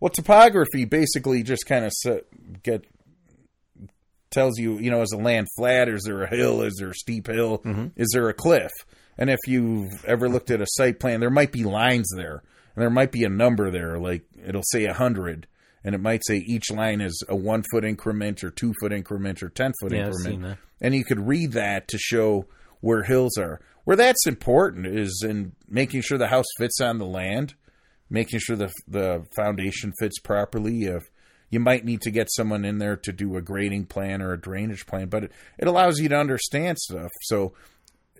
Well, 0.00 0.10
topography 0.10 0.84
basically 0.84 1.42
just 1.42 1.66
kind 1.66 1.84
of 1.84 1.92
get 2.62 2.84
tells 4.30 4.58
you, 4.58 4.78
you 4.78 4.90
know, 4.90 5.00
is 5.00 5.10
the 5.10 5.16
land 5.16 5.46
flat? 5.56 5.88
Is 5.88 6.02
there 6.04 6.22
a 6.22 6.28
hill? 6.28 6.62
Is 6.62 6.76
there 6.78 6.90
a 6.90 6.94
steep 6.94 7.28
hill? 7.28 7.58
Mm-hmm. 7.58 7.86
Is 7.96 8.10
there 8.12 8.28
a 8.28 8.34
cliff? 8.34 8.72
And 9.16 9.30
if 9.30 9.38
you've 9.46 10.04
ever 10.04 10.28
looked 10.28 10.50
at 10.50 10.60
a 10.60 10.66
site 10.68 10.98
plan, 10.98 11.20
there 11.20 11.30
might 11.30 11.52
be 11.52 11.62
lines 11.62 12.10
there, 12.16 12.42
and 12.74 12.82
there 12.82 12.90
might 12.90 13.12
be 13.12 13.24
a 13.24 13.28
number 13.28 13.70
there, 13.70 13.98
like 13.98 14.24
it'll 14.46 14.62
say 14.72 14.84
a 14.84 14.94
hundred, 14.94 15.46
and 15.84 15.94
it 15.94 16.00
might 16.00 16.22
say 16.26 16.36
each 16.38 16.70
line 16.70 17.00
is 17.00 17.22
a 17.28 17.36
one 17.36 17.62
foot 17.70 17.84
increment 17.84 18.42
or 18.42 18.50
two 18.50 18.72
foot 18.80 18.92
increment 18.92 19.42
or 19.42 19.48
ten 19.48 19.72
foot 19.80 19.92
Yeah, 19.92 20.06
increment, 20.06 20.58
and 20.80 20.94
you 20.94 21.04
could 21.04 21.26
read 21.26 21.52
that 21.52 21.88
to 21.88 21.98
show 21.98 22.46
where 22.80 23.02
hills 23.02 23.38
are. 23.38 23.60
Where 23.84 23.96
that's 23.96 24.26
important 24.26 24.86
is 24.86 25.22
in 25.26 25.52
making 25.68 26.02
sure 26.02 26.16
the 26.18 26.28
house 26.28 26.46
fits 26.58 26.80
on 26.80 26.98
the 26.98 27.06
land, 27.06 27.54
making 28.10 28.40
sure 28.40 28.56
the 28.56 28.72
the 28.88 29.24
foundation 29.36 29.92
fits 30.00 30.18
properly. 30.20 30.84
If 30.84 31.02
you 31.50 31.60
might 31.60 31.84
need 31.84 32.00
to 32.02 32.10
get 32.10 32.28
someone 32.32 32.64
in 32.64 32.78
there 32.78 32.96
to 32.96 33.12
do 33.12 33.36
a 33.36 33.42
grading 33.42 33.86
plan 33.86 34.22
or 34.22 34.32
a 34.32 34.40
drainage 34.40 34.86
plan, 34.86 35.08
but 35.08 35.24
it, 35.24 35.32
it 35.58 35.68
allows 35.68 35.98
you 35.98 36.08
to 36.08 36.16
understand 36.16 36.78
stuff. 36.78 37.10
So 37.22 37.52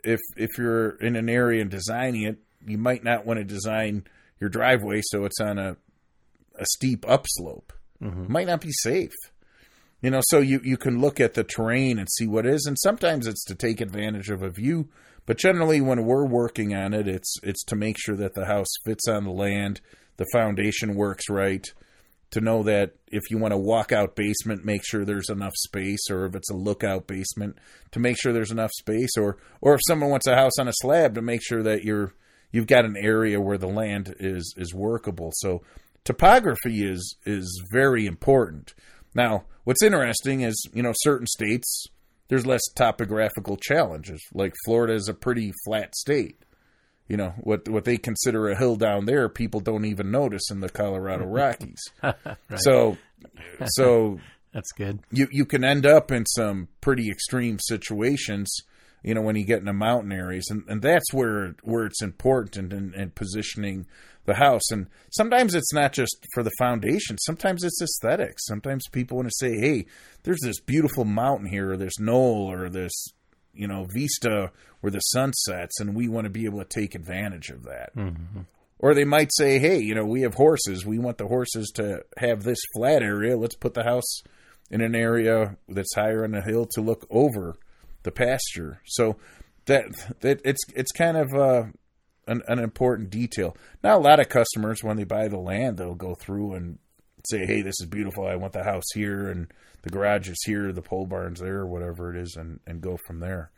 if 0.04 0.20
if 0.36 0.50
you're 0.58 0.90
in 0.96 1.16
an 1.16 1.28
area 1.28 1.62
and 1.62 1.70
designing 1.70 2.24
it, 2.24 2.38
you 2.66 2.78
might 2.78 3.02
not 3.02 3.26
want 3.26 3.38
to 3.38 3.44
design 3.44 4.04
your 4.44 4.50
driveway 4.50 5.00
so 5.02 5.24
it's 5.24 5.40
on 5.40 5.58
a 5.58 5.76
a 6.58 6.66
steep 6.66 7.04
upslope. 7.08 7.72
Mm-hmm. 8.02 8.30
Might 8.30 8.46
not 8.46 8.60
be 8.60 8.72
safe. 8.82 9.14
You 10.02 10.10
know, 10.10 10.20
so 10.28 10.40
you, 10.40 10.60
you 10.62 10.76
can 10.76 11.00
look 11.00 11.18
at 11.18 11.32
the 11.32 11.44
terrain 11.44 11.98
and 11.98 12.06
see 12.10 12.26
what 12.26 12.44
is, 12.44 12.66
and 12.66 12.76
sometimes 12.78 13.26
it's 13.26 13.42
to 13.46 13.54
take 13.54 13.80
advantage 13.80 14.28
of 14.28 14.42
a 14.42 14.50
view, 14.50 14.90
but 15.24 15.38
generally 15.38 15.80
when 15.80 16.04
we're 16.04 16.26
working 16.26 16.74
on 16.74 16.92
it, 16.92 17.08
it's 17.08 17.36
it's 17.42 17.64
to 17.64 17.76
make 17.76 17.96
sure 17.98 18.16
that 18.16 18.34
the 18.34 18.44
house 18.44 18.68
fits 18.84 19.08
on 19.08 19.24
the 19.24 19.30
land, 19.30 19.80
the 20.18 20.26
foundation 20.30 20.94
works 20.94 21.30
right, 21.30 21.66
to 22.32 22.42
know 22.42 22.62
that 22.64 22.96
if 23.06 23.22
you 23.30 23.38
want 23.38 23.54
a 23.54 23.58
walkout 23.58 24.14
basement, 24.14 24.62
make 24.62 24.84
sure 24.84 25.06
there's 25.06 25.30
enough 25.30 25.54
space, 25.56 26.10
or 26.10 26.26
if 26.26 26.34
it's 26.34 26.50
a 26.50 26.56
lookout 26.56 27.06
basement, 27.06 27.56
to 27.92 27.98
make 27.98 28.20
sure 28.20 28.34
there's 28.34 28.50
enough 28.50 28.72
space, 28.78 29.16
or 29.16 29.38
or 29.62 29.72
if 29.72 29.80
someone 29.88 30.10
wants 30.10 30.26
a 30.26 30.36
house 30.36 30.58
on 30.60 30.68
a 30.68 30.72
slab, 30.74 31.14
to 31.14 31.22
make 31.22 31.42
sure 31.42 31.62
that 31.62 31.82
you're 31.82 32.12
you've 32.54 32.68
got 32.68 32.84
an 32.84 32.96
area 32.96 33.40
where 33.40 33.58
the 33.58 33.66
land 33.66 34.14
is 34.20 34.54
is 34.56 34.72
workable. 34.72 35.30
So 35.34 35.62
topography 36.04 36.84
is 36.84 37.16
is 37.26 37.62
very 37.72 38.06
important. 38.06 38.74
Now, 39.14 39.44
what's 39.64 39.82
interesting 39.82 40.42
is 40.42 40.54
you 40.72 40.82
know 40.82 40.92
certain 40.94 41.26
states 41.26 41.86
there's 42.28 42.46
less 42.46 42.62
topographical 42.74 43.56
challenges. 43.56 44.22
Like 44.32 44.54
Florida 44.64 44.94
is 44.94 45.08
a 45.08 45.14
pretty 45.14 45.52
flat 45.66 45.94
state. 45.96 46.38
You 47.08 47.16
know 47.16 47.34
what 47.40 47.68
what 47.68 47.84
they 47.84 47.98
consider 47.98 48.48
a 48.48 48.56
hill 48.56 48.76
down 48.76 49.04
there, 49.04 49.28
people 49.28 49.60
don't 49.60 49.84
even 49.84 50.10
notice 50.10 50.50
in 50.50 50.60
the 50.60 50.70
Colorado 50.70 51.26
Rockies. 51.26 51.82
So, 52.56 52.98
so 53.66 54.20
That's 54.52 54.70
good. 54.72 55.00
you 55.10 55.26
you 55.32 55.44
can 55.44 55.64
end 55.64 55.86
up 55.86 56.12
in 56.12 56.24
some 56.26 56.68
pretty 56.80 57.10
extreme 57.10 57.58
situations 57.58 58.54
you 59.04 59.14
know 59.14 59.20
when 59.20 59.36
you 59.36 59.44
get 59.44 59.60
in 59.60 59.66
the 59.66 59.72
mountain 59.72 60.10
areas 60.10 60.46
and, 60.50 60.64
and 60.66 60.82
that's 60.82 61.12
where 61.12 61.54
where 61.62 61.84
it's 61.84 62.02
important 62.02 62.72
in, 62.72 62.92
in 62.94 63.10
positioning 63.10 63.86
the 64.24 64.34
house 64.34 64.70
and 64.70 64.86
sometimes 65.10 65.54
it's 65.54 65.72
not 65.72 65.92
just 65.92 66.26
for 66.32 66.42
the 66.42 66.50
foundation 66.58 67.16
sometimes 67.18 67.62
it's 67.62 67.82
aesthetics 67.82 68.46
sometimes 68.46 68.88
people 68.90 69.18
want 69.18 69.28
to 69.28 69.34
say 69.36 69.58
hey 69.58 69.86
there's 70.22 70.40
this 70.42 70.58
beautiful 70.60 71.04
mountain 71.04 71.46
here 71.46 71.72
or 71.72 71.76
this 71.76 71.98
knoll 72.00 72.50
or 72.50 72.68
this 72.68 72.92
you 73.52 73.68
know 73.68 73.86
vista 73.92 74.50
where 74.80 74.90
the 74.90 75.00
sun 75.00 75.32
sets 75.32 75.80
and 75.80 75.94
we 75.94 76.08
want 76.08 76.24
to 76.24 76.30
be 76.30 76.44
able 76.44 76.58
to 76.58 76.64
take 76.64 76.94
advantage 76.94 77.48
of 77.50 77.64
that 77.64 77.94
mm-hmm. 77.96 78.40
or 78.78 78.94
they 78.94 79.04
might 79.04 79.30
say, 79.32 79.58
hey, 79.58 79.78
you 79.78 79.94
know, 79.94 80.04
we 80.04 80.20
have 80.20 80.34
horses. 80.34 80.84
We 80.84 80.98
want 80.98 81.16
the 81.16 81.26
horses 81.26 81.72
to 81.76 82.04
have 82.18 82.42
this 82.42 82.58
flat 82.76 83.02
area. 83.02 83.34
Let's 83.34 83.56
put 83.56 83.72
the 83.72 83.84
house 83.84 84.22
in 84.70 84.82
an 84.82 84.94
area 84.94 85.56
that's 85.70 85.94
higher 85.94 86.22
on 86.24 86.32
the 86.32 86.42
hill 86.42 86.66
to 86.72 86.82
look 86.82 87.06
over 87.08 87.56
the 88.04 88.12
pasture. 88.12 88.80
So 88.86 89.16
that 89.66 89.86
that 90.20 90.40
it's 90.44 90.62
it's 90.74 90.92
kind 90.92 91.16
of 91.16 91.34
uh, 91.34 91.64
an, 92.26 92.42
an 92.46 92.58
important 92.58 93.10
detail. 93.10 93.56
Now, 93.82 93.98
a 93.98 94.00
lot 94.00 94.20
of 94.20 94.28
customers 94.28 94.82
when 94.82 94.96
they 94.96 95.04
buy 95.04 95.28
the 95.28 95.38
land, 95.38 95.76
they'll 95.76 95.94
go 95.94 96.14
through 96.14 96.54
and 96.54 96.78
say, 97.28 97.44
"Hey, 97.44 97.62
this 97.62 97.74
is 97.80 97.86
beautiful. 97.86 98.26
I 98.26 98.36
want 98.36 98.52
the 98.52 98.64
house 98.64 98.84
here, 98.94 99.28
and 99.28 99.48
the 99.82 99.90
garage 99.90 100.28
is 100.28 100.42
here, 100.46 100.72
the 100.72 100.82
pole 100.82 101.06
barn's 101.06 101.40
there, 101.40 101.58
or 101.58 101.66
whatever 101.66 102.14
it 102.14 102.20
is," 102.20 102.36
and 102.38 102.60
and 102.66 102.80
go 102.80 102.98
from 103.06 103.20
there. 103.20 103.50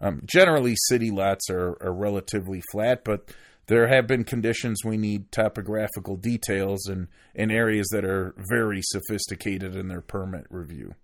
Um, 0.00 0.22
generally, 0.24 0.74
city 0.88 1.10
lots 1.10 1.50
are, 1.50 1.76
are 1.80 1.92
relatively 1.92 2.62
flat, 2.70 3.02
but 3.04 3.32
there 3.66 3.88
have 3.88 4.06
been 4.06 4.22
conditions 4.24 4.84
we 4.84 4.96
need 4.96 5.32
topographical 5.32 6.16
details 6.16 6.88
in, 6.88 7.08
in 7.34 7.50
areas 7.50 7.88
that 7.90 8.04
are 8.04 8.34
very 8.50 8.80
sophisticated 8.82 9.74
in 9.74 9.88
their 9.88 10.02
permit 10.02 10.46
review. 10.50 10.94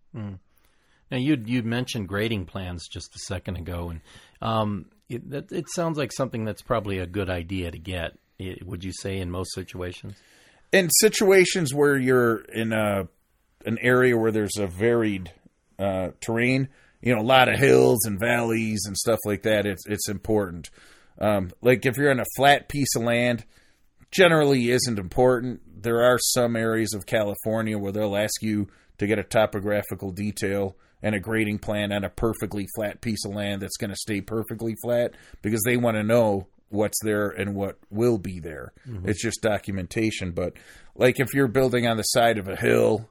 Now 1.11 1.19
you 1.19 1.43
you 1.45 1.63
mentioned 1.63 2.09
grading 2.09 2.47
plans 2.47 2.87
just 2.89 3.15
a 3.15 3.19
second 3.27 3.57
ago, 3.57 3.91
and 3.91 4.01
um, 4.41 4.87
it, 5.09 5.51
it 5.51 5.67
sounds 5.75 5.99
like 5.99 6.13
something 6.13 6.45
that's 6.45 6.63
probably 6.63 6.99
a 6.99 7.07
good 7.07 7.29
idea 7.29 7.71
to 7.71 7.79
get. 7.79 8.17
would 8.65 8.85
you 8.85 8.93
say 8.93 9.19
in 9.19 9.31
most 9.31 9.53
situations? 9.55 10.15
In 10.73 10.89
situations 11.01 11.75
where 11.75 11.97
you're 11.97 12.43
in 12.43 12.73
a 12.73 13.09
an 13.67 13.79
area 13.81 14.17
where 14.17 14.31
there's 14.31 14.57
a 14.57 14.67
varied 14.67 15.33
uh, 15.79 16.11
terrain, 16.21 16.69
you 17.03 17.15
know, 17.15 17.21
a 17.21 17.23
lot 17.23 17.49
of 17.49 17.59
hills 17.59 18.05
and 18.05 18.19
valleys 18.19 18.85
and 18.87 18.97
stuff 18.97 19.19
like 19.25 19.43
that, 19.43 19.67
it's 19.67 19.87
it's 19.87 20.09
important. 20.09 20.71
Um, 21.19 21.51
like 21.61 21.85
if 21.85 21.97
you're 21.97 22.11
in 22.11 22.21
a 22.21 22.37
flat 22.37 22.69
piece 22.69 22.95
of 22.97 23.03
land, 23.03 23.45
generally 24.11 24.71
isn't 24.71 24.99
important. 24.99 25.83
There 25.83 26.03
are 26.03 26.19
some 26.19 26.57
areas 26.57 26.95
of 26.95 27.07
California 27.07 27.79
where 27.79 27.93
they'll 27.93 28.17
ask 28.17 28.43
you 28.43 28.69
to 29.01 29.07
get 29.07 29.19
a 29.19 29.25
topographical 29.25 30.13
detail 30.13 30.77
and 31.03 31.15
a 31.15 31.21
grading 31.21 31.59
plan 31.59 31.91
on 31.91 32.05
a 32.05 32.11
perfectly 32.11 32.67
flat 32.77 33.01
piece 33.01 33.25
of 33.25 33.35
land 33.35 33.63
that's 33.63 33.79
going 33.79 33.89
to 33.89 33.97
stay 33.97 34.21
perfectly 34.21 34.75
flat 34.83 35.15
because 35.41 35.63
they 35.65 35.79
want 35.79 35.97
to 35.97 36.03
know 36.03 36.47
what's 36.69 36.99
there 37.03 37.31
and 37.31 37.55
what 37.55 37.79
will 37.89 38.19
be 38.19 38.41
there. 38.41 38.75
Mm-hmm. 38.87 39.09
It's 39.09 39.23
just 39.23 39.41
documentation. 39.41 40.33
But 40.33 40.53
like 40.95 41.19
if 41.19 41.33
you're 41.33 41.49
building 41.49 41.87
on 41.87 41.97
the 41.97 42.03
side 42.03 42.37
of 42.37 42.47
a 42.47 42.57
hill, 42.57 43.09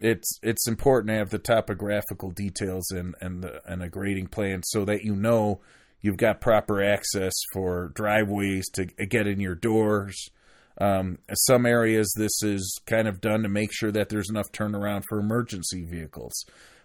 it's 0.00 0.40
it's 0.42 0.66
important 0.66 1.10
to 1.10 1.18
have 1.18 1.30
the 1.30 1.38
topographical 1.38 2.32
details 2.32 2.90
and 2.90 3.14
and 3.20 3.44
the, 3.44 3.62
and 3.64 3.84
a 3.84 3.88
grading 3.88 4.26
plan 4.26 4.62
so 4.64 4.84
that 4.86 5.04
you 5.04 5.14
know 5.14 5.60
you've 6.00 6.16
got 6.16 6.40
proper 6.40 6.82
access 6.82 7.32
for 7.52 7.92
driveways 7.94 8.68
to 8.70 8.86
get 8.86 9.28
in 9.28 9.38
your 9.38 9.54
doors. 9.54 10.30
Um, 10.78 11.18
some 11.32 11.64
areas 11.66 12.12
this 12.16 12.42
is 12.42 12.80
kind 12.86 13.08
of 13.08 13.20
done 13.20 13.42
to 13.42 13.48
make 13.48 13.70
sure 13.72 13.90
that 13.92 14.08
there's 14.08 14.28
enough 14.30 14.52
turnaround 14.52 15.04
for 15.08 15.18
emergency 15.18 15.84
vehicles. 15.84 16.32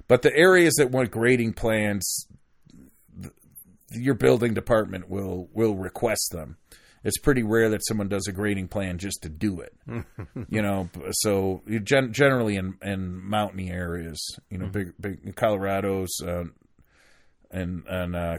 But 0.08 0.22
the 0.22 0.34
areas 0.36 0.74
that 0.78 0.92
want 0.92 1.12
grading 1.12 1.54
plans, 1.54 2.28
th- 3.22 3.34
your 3.92 4.16
building 4.16 4.54
department 4.54 5.10
will 5.10 5.50
will 5.54 5.76
request 5.76 6.30
them. 6.32 6.58
it's 7.04 7.18
pretty 7.18 7.44
rare 7.44 7.70
that 7.70 7.86
someone 7.88 8.08
does 8.08 8.28
a 8.28 8.32
grading 8.32 8.68
plan 8.68 8.98
just 8.98 9.22
to 9.24 9.30
do 9.30 9.60
it. 9.60 9.74
you 10.50 10.62
know, 10.62 10.90
so 11.12 11.62
gen- 11.84 12.14
generally 12.14 12.56
in 12.56 12.76
in 12.82 13.22
mountainy 13.28 13.72
areas, 13.72 14.20
you 14.50 14.58
know, 14.58 14.68
big 14.68 14.94
big 15.00 15.36
Colorado's. 15.36 16.12
Uh, 16.26 16.46
and 17.52 17.84
and 17.88 18.16
uh, 18.16 18.38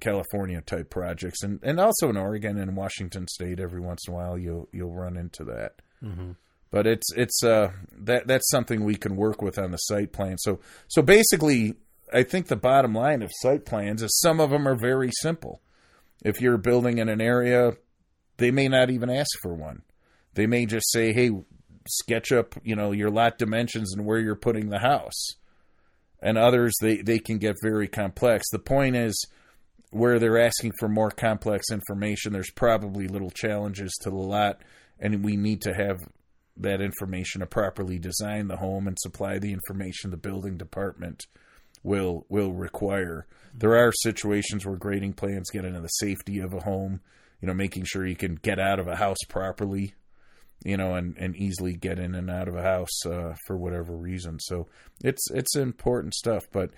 California 0.00 0.60
type 0.62 0.90
projects, 0.90 1.42
and, 1.42 1.60
and 1.62 1.78
also 1.78 2.08
in 2.08 2.16
Oregon 2.16 2.58
and 2.58 2.76
Washington 2.76 3.28
State, 3.28 3.60
every 3.60 3.80
once 3.80 4.08
in 4.08 4.14
a 4.14 4.16
while 4.16 4.38
you'll 4.38 4.68
you'll 4.72 4.94
run 4.94 5.16
into 5.16 5.44
that. 5.44 5.82
Mm-hmm. 6.02 6.32
But 6.70 6.86
it's 6.86 7.12
it's 7.14 7.44
uh, 7.44 7.72
that 7.92 8.26
that's 8.26 8.50
something 8.50 8.82
we 8.82 8.96
can 8.96 9.16
work 9.16 9.42
with 9.42 9.58
on 9.58 9.70
the 9.70 9.76
site 9.76 10.12
plan. 10.12 10.38
So 10.38 10.60
so 10.88 11.02
basically, 11.02 11.74
I 12.12 12.22
think 12.22 12.48
the 12.48 12.56
bottom 12.56 12.94
line 12.94 13.22
of 13.22 13.30
site 13.34 13.66
plans 13.66 14.02
is 14.02 14.18
some 14.20 14.40
of 14.40 14.50
them 14.50 14.66
are 14.66 14.76
very 14.76 15.10
simple. 15.20 15.60
If 16.24 16.40
you're 16.40 16.56
building 16.56 16.98
in 16.98 17.08
an 17.08 17.20
area, 17.20 17.76
they 18.38 18.50
may 18.50 18.68
not 18.68 18.90
even 18.90 19.10
ask 19.10 19.30
for 19.42 19.54
one. 19.54 19.82
They 20.32 20.46
may 20.46 20.64
just 20.64 20.90
say, 20.90 21.12
"Hey, 21.12 21.30
sketch 21.86 22.32
up, 22.32 22.54
you 22.64 22.74
know, 22.74 22.92
your 22.92 23.10
lot 23.10 23.38
dimensions 23.38 23.94
and 23.94 24.06
where 24.06 24.18
you're 24.18 24.34
putting 24.34 24.70
the 24.70 24.78
house." 24.78 25.36
And 26.24 26.38
others, 26.38 26.72
they 26.80 27.02
they 27.02 27.18
can 27.18 27.38
get 27.38 27.54
very 27.62 27.86
complex. 27.86 28.46
The 28.50 28.58
point 28.58 28.96
is, 28.96 29.14
where 29.90 30.18
they're 30.18 30.40
asking 30.40 30.72
for 30.80 30.88
more 30.88 31.10
complex 31.10 31.66
information, 31.70 32.32
there's 32.32 32.50
probably 32.50 33.06
little 33.06 33.30
challenges 33.30 33.92
to 34.00 34.10
the 34.10 34.16
lot, 34.16 34.60
and 34.98 35.22
we 35.22 35.36
need 35.36 35.60
to 35.62 35.74
have 35.74 35.98
that 36.56 36.80
information 36.80 37.40
to 37.40 37.46
properly 37.46 37.98
design 37.98 38.48
the 38.48 38.56
home 38.56 38.88
and 38.88 38.96
supply 38.98 39.38
the 39.38 39.52
information 39.52 40.10
the 40.10 40.16
building 40.16 40.56
department 40.56 41.26
will 41.82 42.24
will 42.30 42.52
require. 42.52 43.26
There 43.52 43.76
are 43.76 43.92
situations 44.02 44.64
where 44.64 44.76
grading 44.76 45.12
plans 45.12 45.50
get 45.50 45.66
into 45.66 45.80
the 45.80 45.88
safety 45.88 46.38
of 46.38 46.54
a 46.54 46.60
home, 46.60 47.00
you 47.42 47.48
know, 47.48 47.54
making 47.54 47.84
sure 47.84 48.06
you 48.06 48.16
can 48.16 48.36
get 48.36 48.58
out 48.58 48.80
of 48.80 48.88
a 48.88 48.96
house 48.96 49.22
properly, 49.28 49.94
you 50.64 50.76
know, 50.76 50.94
and, 50.94 51.16
and 51.18 51.36
easily 51.36 51.74
get 51.74 51.98
in 51.98 52.14
and 52.14 52.30
out 52.30 52.48
of 52.48 52.56
a 52.56 52.62
house 52.62 53.06
uh, 53.06 53.34
for 53.46 53.56
whatever 53.56 53.94
reason. 53.94 54.38
So 54.40 54.66
it's 55.02 55.30
it's 55.30 55.56
important 55.56 56.14
stuff. 56.14 56.44
But 56.50 56.70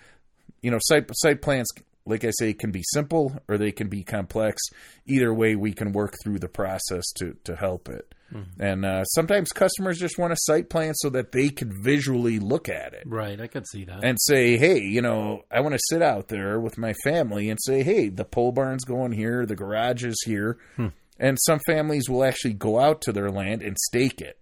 you 0.61 0.71
know, 0.71 0.79
site 0.83 1.09
site 1.15 1.41
plans, 1.41 1.69
like 2.05 2.25
I 2.25 2.31
say, 2.39 2.53
can 2.53 2.73
be 2.73 2.83
simple 2.93 3.41
or 3.49 3.57
they 3.57 3.73
can 3.73 3.89
be 3.89 4.03
complex. 4.03 4.61
Either 5.07 5.33
way, 5.33 5.55
we 5.55 5.73
can 5.73 5.93
work 5.93 6.15
through 6.23 6.41
the 6.41 6.49
process 6.49 7.05
to 7.19 7.37
to 7.45 7.57
help 7.57 7.89
it. 7.89 8.13
Mm-hmm. 8.35 8.61
And 8.61 8.85
uh, 8.85 9.05
sometimes 9.05 9.51
customers 9.51 9.99
just 9.99 10.19
want 10.19 10.33
a 10.33 10.37
site 10.41 10.69
plan 10.69 10.95
so 10.95 11.11
that 11.11 11.31
they 11.31 11.49
can 11.49 11.73
visually 11.83 12.41
look 12.41 12.69
at 12.69 12.93
it. 12.93 13.05
Right, 13.07 13.41
I 13.41 13.47
could 13.47 13.69
see 13.69 13.85
that. 13.85 14.03
And 14.03 14.19
say, 14.21 14.57
hey, 14.57 14.81
you 14.81 15.01
know, 15.01 15.45
I 15.49 15.61
want 15.61 15.75
to 15.75 15.81
sit 15.89 16.03
out 16.03 16.27
there 16.27 16.59
with 16.59 16.77
my 16.77 16.93
family 17.05 17.51
and 17.51 17.59
say, 17.63 17.85
hey, 17.85 18.09
the 18.09 18.25
pole 18.25 18.51
barn's 18.51 18.85
going 18.85 19.13
here, 19.13 19.47
the 19.47 19.55
garage 19.55 20.05
is 20.05 20.21
here. 20.27 20.59
Hmm. 20.75 20.89
And 21.19 21.39
some 21.41 21.61
families 21.67 22.09
will 22.09 22.25
actually 22.25 22.55
go 22.55 22.79
out 22.79 23.01
to 23.03 23.13
their 23.13 23.31
land 23.31 23.63
and 23.63 23.77
stake 23.89 24.21
it 24.21 24.39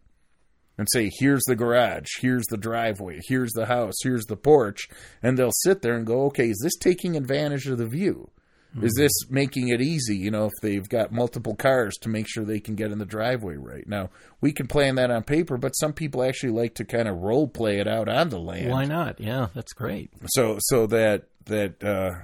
and 0.76 0.88
say, 0.90 1.10
here's 1.18 1.42
the 1.46 1.54
garage, 1.54 2.08
here's 2.20 2.46
the 2.46 2.56
driveway, 2.56 3.20
here's 3.28 3.52
the 3.52 3.66
house, 3.66 3.94
here's 4.02 4.24
the 4.24 4.36
porch. 4.36 4.88
And 5.22 5.38
they'll 5.38 5.52
sit 5.52 5.82
there 5.82 5.94
and 5.94 6.06
go, 6.06 6.24
okay, 6.26 6.48
is 6.48 6.60
this 6.62 6.76
taking 6.76 7.16
advantage 7.16 7.66
of 7.66 7.78
the 7.78 7.86
view? 7.86 8.30
Mm-hmm. 8.74 8.86
Is 8.86 8.94
this 8.96 9.12
making 9.30 9.68
it 9.68 9.80
easy, 9.80 10.16
you 10.16 10.32
know, 10.32 10.46
if 10.46 10.52
they've 10.60 10.88
got 10.88 11.12
multiple 11.12 11.54
cars 11.54 11.94
to 12.00 12.08
make 12.08 12.26
sure 12.28 12.44
they 12.44 12.58
can 12.58 12.74
get 12.74 12.90
in 12.90 12.98
the 12.98 13.04
driveway 13.04 13.54
right? 13.54 13.86
Now, 13.86 14.10
we 14.40 14.52
can 14.52 14.66
plan 14.66 14.96
that 14.96 15.12
on 15.12 15.22
paper, 15.22 15.56
but 15.56 15.72
some 15.72 15.92
people 15.92 16.24
actually 16.24 16.52
like 16.52 16.74
to 16.76 16.84
kind 16.84 17.06
of 17.06 17.18
role 17.18 17.46
play 17.46 17.78
it 17.78 17.86
out 17.86 18.08
on 18.08 18.30
the 18.30 18.40
land. 18.40 18.70
Why 18.70 18.84
not? 18.84 19.20
Yeah, 19.20 19.48
that's 19.54 19.72
great. 19.72 20.10
So 20.26 20.58
so 20.60 20.88
that 20.88 21.28
that 21.44 21.84
uh 21.84 22.14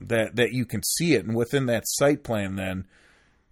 that 0.00 0.36
that 0.36 0.52
you 0.52 0.66
can 0.66 0.82
see 0.82 1.14
it 1.14 1.24
and 1.24 1.34
within 1.34 1.66
that 1.66 1.84
site 1.86 2.22
plan 2.22 2.56
then 2.56 2.86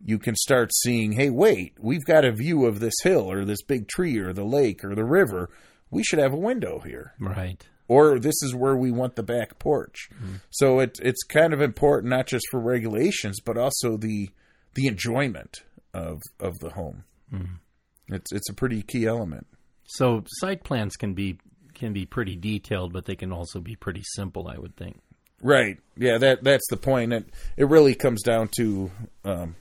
you 0.05 0.19
can 0.19 0.35
start 0.37 0.73
seeing, 0.75 1.13
hey, 1.13 1.31
wait, 1.31 1.75
we've 1.79 2.05
got 2.05 2.25
a 2.25 2.33
view 2.33 2.67
of 2.67 2.81
this 2.81 2.95
hill 3.03 3.31
or 3.31 3.45
this 3.45 3.63
big 3.63 3.89
tree 3.89 4.19
or 4.19 4.33
the 4.33 4.45
lake 4.45 4.85
or 4.85 4.95
the 4.95 5.05
river. 5.05 5.51
We 5.91 6.03
should 6.03 6.19
have 6.19 6.33
a 6.33 6.39
window 6.39 6.81
here. 6.81 7.15
Right 7.19 7.65
or 7.89 8.19
this 8.19 8.43
is 8.43 8.55
where 8.55 8.77
we 8.77 8.91
want 8.91 9.17
the 9.17 9.23
back 9.23 9.59
porch. 9.59 10.09
Mm-hmm. 10.15 10.37
So 10.51 10.81
it, 10.81 10.99
it's 11.03 11.23
kind 11.23 11.53
of 11.53 11.61
important 11.61 12.11
not 12.11 12.27
just 12.27 12.47
for 12.51 12.61
regulations, 12.61 13.41
but 13.41 13.57
also 13.57 13.97
the 13.97 14.31
the 14.75 14.87
enjoyment 14.87 15.63
of 15.95 16.21
of 16.41 16.59
the 16.59 16.71
home. 16.71 17.05
Mm-hmm. 17.33 18.15
It's 18.15 18.33
it's 18.33 18.51
a 18.51 18.55
pretty 18.55 18.83
key 18.83 19.07
element. 19.07 19.47
So 19.85 20.25
site 20.27 20.65
plans 20.65 20.97
can 20.97 21.15
be 21.15 21.39
can 21.75 21.93
be 21.93 22.07
pretty 22.07 22.37
detailed, 22.37 22.93
but 22.93 23.05
they 23.05 23.17
can 23.17 23.33
also 23.33 23.61
be 23.61 23.77
pretty 23.77 24.03
simple. 24.15 24.49
I 24.49 24.59
would 24.59 24.77
think. 24.77 25.01
Right. 25.43 25.79
Yeah. 25.97 26.19
That 26.19 26.43
that's 26.43 26.67
the 26.71 26.77
point. 26.77 27.13
It 27.13 27.27
it 27.57 27.69
really 27.69 27.95
comes 27.95 28.23
down 28.23 28.49
to 28.57 28.91
um, 29.25 29.57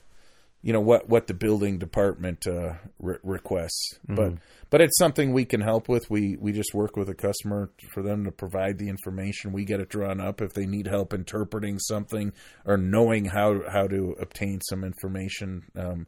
you 0.65 0.73
know 0.73 0.82
what 0.82 1.08
what 1.08 1.28
the 1.28 1.34
building 1.36 1.78
department 1.78 2.47
uh, 2.47 2.73
re- 2.97 3.19
requests. 3.21 3.99
Mm-hmm. 4.08 4.15
But 4.15 4.34
but 4.71 4.82
it's 4.82 4.97
something 4.97 5.32
we 5.32 5.45
can 5.45 5.62
help 5.62 5.88
with. 5.88 6.10
We 6.10 6.38
we 6.39 6.54
just 6.54 6.73
work 6.73 6.97
with 6.97 7.08
a 7.08 7.13
customer 7.13 7.69
for 7.93 8.01
them 8.01 8.25
to 8.25 8.32
provide 8.32 8.80
the 8.80 8.89
information. 8.89 9.54
We 9.54 9.63
get 9.63 9.80
it 9.80 9.89
drawn 9.89 10.19
up 10.19 10.41
if 10.41 10.54
they 10.54 10.65
need 10.65 10.88
help 10.88 11.13
interpreting 11.13 11.78
something 11.78 12.34
or 12.65 12.78
knowing 12.78 13.25
how 13.25 13.62
how 13.69 13.86
to 13.86 14.15
obtain 14.19 14.60
some 14.67 14.84
information. 14.84 15.65
Um, 15.75 16.08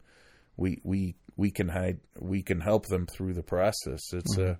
we 0.56 0.80
we 0.82 1.14
we 1.36 1.52
can 1.52 1.68
hide 1.68 2.00
we 2.18 2.42
can 2.42 2.60
help 2.60 2.86
them 2.86 3.06
through 3.06 3.34
the 3.34 3.44
process. 3.44 4.00
It's 4.12 4.36
mm-hmm. 4.36 4.50
uh, 4.50 4.54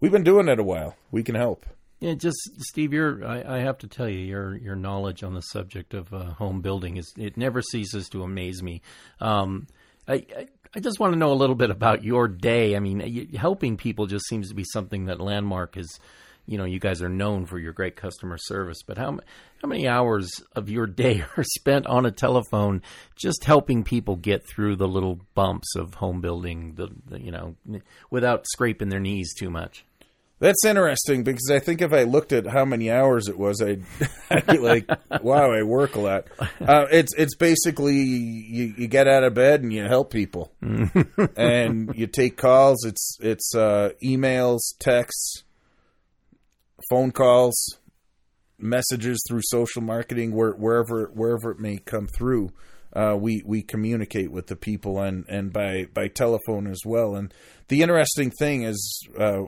we've 0.00 0.10
been 0.10 0.24
doing 0.24 0.48
it 0.48 0.58
a 0.58 0.64
while. 0.64 0.96
We 1.12 1.22
can 1.22 1.36
help. 1.36 1.66
Yeah, 2.06 2.14
just 2.14 2.38
Steve, 2.60 2.94
I, 2.94 3.42
I, 3.44 3.58
have 3.58 3.78
to 3.78 3.88
tell 3.88 4.08
you, 4.08 4.20
your 4.20 4.56
your 4.56 4.76
knowledge 4.76 5.24
on 5.24 5.34
the 5.34 5.40
subject 5.40 5.92
of 5.92 6.14
uh, 6.14 6.34
home 6.34 6.60
building 6.60 6.98
is 6.98 7.12
it 7.16 7.36
never 7.36 7.60
ceases 7.60 8.08
to 8.10 8.22
amaze 8.22 8.62
me. 8.62 8.80
Um, 9.20 9.66
I, 10.06 10.14
I, 10.14 10.46
I 10.76 10.78
just 10.78 11.00
want 11.00 11.14
to 11.14 11.18
know 11.18 11.32
a 11.32 11.34
little 11.34 11.56
bit 11.56 11.72
about 11.72 12.04
your 12.04 12.28
day. 12.28 12.76
I 12.76 12.78
mean, 12.78 13.34
helping 13.34 13.76
people 13.76 14.06
just 14.06 14.24
seems 14.28 14.50
to 14.50 14.54
be 14.54 14.62
something 14.62 15.06
that 15.06 15.20
Landmark 15.20 15.76
is. 15.76 15.98
You 16.46 16.58
know, 16.58 16.64
you 16.64 16.78
guys 16.78 17.02
are 17.02 17.08
known 17.08 17.44
for 17.44 17.58
your 17.58 17.72
great 17.72 17.96
customer 17.96 18.38
service, 18.38 18.84
but 18.86 18.98
how 18.98 19.18
how 19.60 19.66
many 19.66 19.88
hours 19.88 20.30
of 20.54 20.70
your 20.70 20.86
day 20.86 21.24
are 21.36 21.42
spent 21.42 21.88
on 21.88 22.06
a 22.06 22.12
telephone 22.12 22.82
just 23.16 23.42
helping 23.42 23.82
people 23.82 24.14
get 24.14 24.46
through 24.46 24.76
the 24.76 24.86
little 24.86 25.18
bumps 25.34 25.74
of 25.74 25.94
home 25.94 26.20
building, 26.20 26.74
the, 26.76 26.88
the 27.06 27.20
you 27.20 27.32
know, 27.32 27.56
without 28.10 28.46
scraping 28.46 28.90
their 28.90 29.00
knees 29.00 29.34
too 29.34 29.50
much? 29.50 29.84
That's 30.38 30.66
interesting 30.66 31.24
because 31.24 31.50
I 31.50 31.60
think 31.60 31.80
if 31.80 31.94
I 31.94 32.02
looked 32.02 32.32
at 32.32 32.46
how 32.46 32.66
many 32.66 32.90
hours 32.90 33.26
it 33.26 33.38
was, 33.38 33.62
I'd, 33.62 33.82
I'd 34.30 34.46
be 34.46 34.58
like, 34.58 34.86
"Wow, 35.22 35.50
I 35.50 35.62
work 35.62 35.94
a 35.94 36.00
lot." 36.00 36.26
Uh, 36.38 36.86
it's 36.90 37.14
it's 37.14 37.34
basically 37.36 37.96
you, 37.96 38.74
you 38.76 38.86
get 38.86 39.08
out 39.08 39.24
of 39.24 39.32
bed 39.32 39.62
and 39.62 39.72
you 39.72 39.84
help 39.84 40.12
people, 40.12 40.52
and 41.36 41.90
you 41.94 42.06
take 42.06 42.36
calls. 42.36 42.84
It's 42.84 43.16
it's 43.20 43.54
uh, 43.54 43.92
emails, 44.04 44.60
texts, 44.78 45.44
phone 46.90 47.12
calls, 47.12 47.78
messages 48.58 49.18
through 49.26 49.40
social 49.42 49.80
marketing, 49.80 50.32
where, 50.32 50.52
wherever 50.52 51.10
wherever 51.14 51.50
it 51.50 51.60
may 51.60 51.78
come 51.78 52.08
through. 52.08 52.50
Uh, 52.96 53.14
we 53.14 53.42
we 53.44 53.60
communicate 53.60 54.32
with 54.32 54.46
the 54.46 54.56
people 54.56 54.98
and 55.00 55.26
and 55.28 55.52
by 55.52 55.86
by 55.92 56.08
telephone 56.08 56.66
as 56.66 56.80
well. 56.86 57.14
And 57.14 57.32
the 57.68 57.82
interesting 57.82 58.30
thing 58.30 58.62
is 58.62 59.06
uh, 59.18 59.42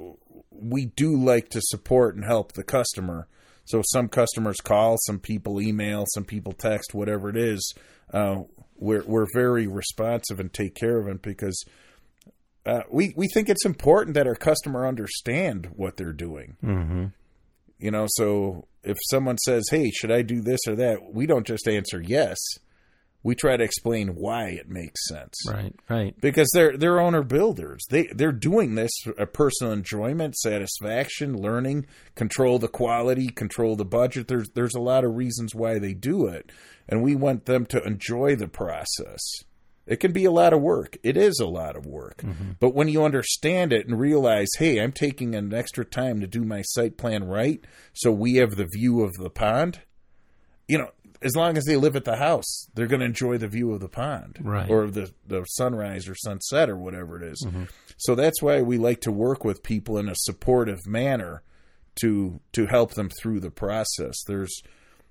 we 0.51 0.87
do 0.87 1.17
like 1.17 1.49
to 1.51 1.61
support 1.63 2.15
and 2.15 2.25
help 2.25 2.53
the 2.53 2.63
customer. 2.63 3.27
So 3.65 3.83
some 3.87 4.09
customers 4.09 4.59
call, 4.63 4.97
some 5.07 5.19
people 5.19 5.63
email, 5.63 6.05
some 6.13 6.25
people 6.25 6.53
text, 6.53 6.93
whatever 6.93 7.31
it 7.31 7.39
is. 7.39 7.75
Uh, 8.13 8.43
we're 8.77 9.05
we're 9.07 9.27
very 9.35 9.67
responsive 9.67 10.41
and 10.41 10.53
take 10.53 10.75
care 10.75 10.99
of 10.99 11.07
them 11.07 11.21
because 11.23 11.65
uh, 12.67 12.83
we 12.91 13.15
we 13.17 13.29
think 13.29 13.49
it's 13.49 13.65
important 13.65 14.15
that 14.15 14.27
our 14.27 14.37
customer 14.37 14.87
understand 14.87 15.71
what 15.75 15.97
they're 15.97 16.13
doing. 16.13 16.57
Mm-hmm. 16.63 17.07
You 17.79 17.91
know, 17.93 18.07
so 18.11 18.67
if 18.83 18.99
someone 19.11 19.39
says, 19.39 19.65
"Hey, 19.71 19.91
should 19.91 20.13
I 20.13 20.21
do 20.21 20.43
this 20.43 20.61
or 20.69 20.75
that?" 20.77 21.15
we 21.15 21.25
don't 21.25 21.47
just 21.47 21.67
answer 21.67 22.03
yes 22.03 22.37
we 23.29 23.35
try 23.35 23.59
to 23.59 23.63
explain 23.63 24.15
why 24.15 24.47
it 24.47 24.71
makes 24.71 25.07
sense. 25.07 25.35
Right, 25.47 25.75
right. 25.91 26.19
Because 26.19 26.49
they're 26.55 26.79
they're 26.79 26.99
owner 26.99 27.23
builders. 27.23 27.85
They 27.91 28.07
they're 28.07 28.33
doing 28.33 28.75
this 28.75 28.91
for 29.05 29.11
a 29.19 29.27
personal 29.27 29.75
enjoyment, 29.75 30.35
satisfaction, 30.35 31.37
learning, 31.37 31.85
control 32.15 32.59
the 32.59 32.69
quality, 32.69 33.29
control 33.29 33.77
the 33.77 33.85
budget. 33.85 34.29
There's 34.29 34.49
there's 34.55 34.75
a 34.75 34.81
lot 34.81 35.05
of 35.05 35.15
reasons 35.15 35.55
why 35.55 35.79
they 35.79 35.93
do 35.93 36.27
it, 36.27 36.51
and 36.89 37.03
we 37.03 37.15
want 37.15 37.45
them 37.45 37.67
to 37.67 37.83
enjoy 37.83 38.35
the 38.35 38.49
process. 38.49 39.21
It 39.87 40.01
can 40.01 40.13
be 40.13 40.25
a 40.25 40.31
lot 40.31 40.55
of 40.55 40.63
work. 40.63 40.97
It 41.03 41.19
is 41.19 41.39
a 41.39 41.47
lot 41.47 41.77
of 41.77 41.85
work. 41.85 42.23
Mm-hmm. 42.23 42.53
But 42.61 42.75
when 42.75 42.89
you 42.89 43.05
understand 43.05 43.75
it 43.75 43.87
and 43.87 44.01
realize, 44.01 44.49
hey, 44.57 44.81
I'm 44.81 44.93
taking 44.93 45.35
an 45.35 45.53
extra 45.53 45.85
time 45.85 46.21
to 46.21 46.27
do 46.27 46.47
my 46.47 46.63
site 46.63 46.97
plan 46.97 47.25
right, 47.25 47.63
so 47.93 48.11
we 48.11 48.37
have 48.37 48.57
the 48.57 48.69
view 48.73 49.03
of 49.03 49.13
the 49.19 49.31
pond. 49.31 49.83
You 50.67 50.79
know, 50.79 50.91
as 51.21 51.35
long 51.35 51.57
as 51.57 51.65
they 51.65 51.77
live 51.77 51.97
at 51.97 52.05
the 52.05 52.17
house, 52.17 52.69
they're 52.75 52.87
going 52.87 53.01
to 53.01 53.07
enjoy 53.07 53.39
the 53.39 53.49
view 53.49 53.73
of 53.73 53.81
the 53.81 53.89
pond, 53.89 54.39
right. 54.41 54.71
or 54.71 54.91
the 54.91 55.11
the 55.27 55.45
sunrise 55.45 56.09
or 56.09 56.15
sunset 56.15 56.71
or 56.71 56.77
whatever 56.77 57.23
it 57.23 57.33
is. 57.33 57.45
Mm-hmm. 57.47 57.65
So 57.97 58.15
that's 58.15 58.41
why 58.41 58.63
we 58.63 58.79
like 58.79 59.01
to 59.03 59.13
work 59.13 59.45
with 59.45 59.63
people 59.63 59.99
in 59.99 60.09
a 60.09 60.15
supportive 60.17 60.87
manner 60.87 61.43
to 62.03 62.41
to 62.53 62.67
help 62.67 62.95
them 62.95 63.11
through 63.11 63.41
the 63.41 63.51
process. 63.51 64.23
There's, 64.27 64.63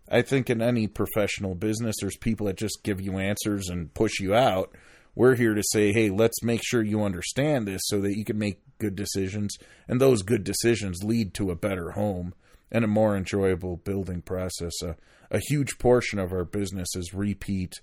I 0.10 0.22
think, 0.22 0.50
in 0.50 0.62
any 0.62 0.88
professional 0.88 1.56
business, 1.56 1.96
there's 2.00 2.18
people 2.18 2.48
that 2.48 2.56
just 2.56 2.84
give 2.84 3.02
you 3.02 3.18
answers 3.18 3.68
and 3.70 3.94
push 3.94 4.20
you 4.20 4.34
out. 4.34 4.74
We're 5.14 5.36
here 5.36 5.56
to 5.56 5.64
say, 5.72 5.92
hey, 5.92 6.12
let's 6.12 6.44
make 6.44 6.62
sure 6.64 6.84
you 6.84 7.04
understand 7.04 7.68
this 7.68 7.82
so 7.86 8.00
that 8.02 8.16
you 8.16 8.24
can 8.24 8.38
make 8.38 8.62
good 8.78 8.96
decisions, 8.96 9.58
and 9.88 10.00
those 10.00 10.22
good 10.22 10.44
decisions 10.44 11.04
lead 11.04 11.34
to 11.34 11.50
a 11.50 11.56
better 11.56 11.92
home 11.92 12.34
and 12.72 12.86
a 12.86 12.88
more 12.88 13.18
enjoyable 13.18 13.78
building 13.78 14.22
process. 14.22 14.74
Uh, 14.84 14.94
a 15.32 15.40
huge 15.40 15.78
portion 15.78 16.20
of 16.20 16.32
our 16.32 16.46
business 16.46 16.96
is 16.96 17.14
repeat 17.14 17.82